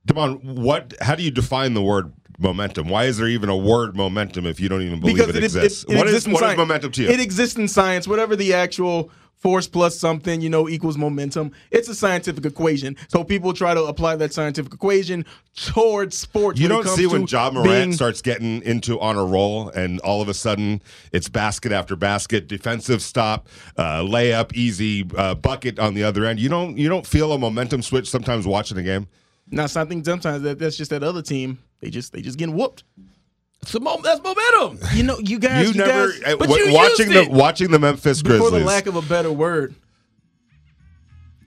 [0.06, 0.94] Devon, what?
[1.02, 2.90] How do you define the word momentum?
[2.90, 5.56] Why is there even a word momentum if you don't even believe it, it, is-
[5.56, 5.84] exists?
[5.86, 7.10] it, it what is exists in what is momentum to you?
[7.10, 8.08] It exists in science.
[8.08, 9.12] Whatever the actual
[9.44, 11.52] force plus something, you know, equals momentum.
[11.70, 12.96] It's a scientific equation.
[13.10, 16.62] So people try to apply that scientific equation towards sports.
[16.62, 20.22] you don't see when Ja Morant being- starts getting into on a roll, and all
[20.22, 20.82] of a sudden
[21.12, 26.40] it's basket after basket, defensive stop, uh, layup, easy uh, bucket on the other end.
[26.40, 29.08] You don't you don't feel a momentum switch sometimes watching a game.
[29.52, 31.60] Now, something sometimes that that's just that other team.
[31.80, 32.84] They just they just getting whooped.
[33.62, 34.80] It's a mo- that's momentum.
[34.94, 37.22] You know, you guys, you you, never guys, uh, but wa- you watching used the
[37.24, 37.32] it.
[37.32, 39.74] watching the Memphis for the lack of a better word.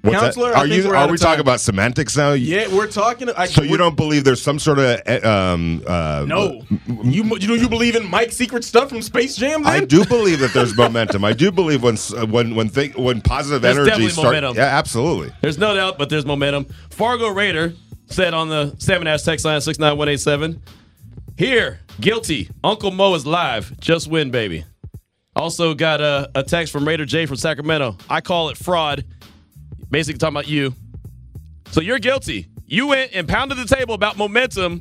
[0.06, 0.24] What's that?
[0.26, 2.32] Counselor, I Are think you we're are we of talking about semantics now?
[2.32, 3.28] Yeah, we're talking.
[3.36, 6.62] I, So you we're- don't believe there's some sort of uh, um, uh, No,
[7.02, 9.62] you you know you believe in Mike's secret stuff from Space Jam?
[9.64, 9.72] Then?
[9.72, 11.24] I do believe that there's momentum.
[11.24, 11.96] I do believe when
[12.30, 14.26] when when thing, when positive There's energy definitely starts.
[14.26, 14.56] momentum.
[14.56, 15.32] Yeah, absolutely.
[15.40, 16.66] There's no doubt, but there's momentum.
[16.90, 17.74] Fargo Raider
[18.06, 20.62] said on the Sam and Ash text line 69187.
[21.36, 22.48] Here, guilty.
[22.64, 23.78] Uncle Mo is live.
[23.80, 24.64] Just win, baby.
[25.34, 27.96] Also got a, a text from Raider J from Sacramento.
[28.08, 29.04] I call it fraud.
[29.90, 30.74] Basically talking about you.
[31.70, 32.48] So you're guilty.
[32.66, 34.80] You went and pounded the table about momentum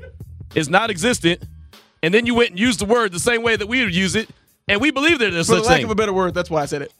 [0.55, 1.43] is not existent,
[2.01, 4.15] and then you went and used the word the same way that we would use
[4.15, 4.29] it,
[4.67, 5.85] and we believe that there's For the lack thing.
[5.85, 6.91] of a better word, that's why I said it.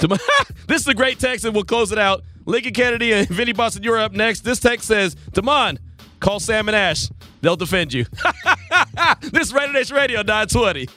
[0.66, 2.22] This is a great text, and we'll close it out.
[2.46, 4.40] Lincoln Kennedy and Vinny Boston, you're up next.
[4.44, 5.80] This text says, Damon,
[6.20, 7.08] call Sam and Ash.
[7.40, 8.06] They'll defend you.
[9.20, 10.88] this is Raider Nation Radio 920.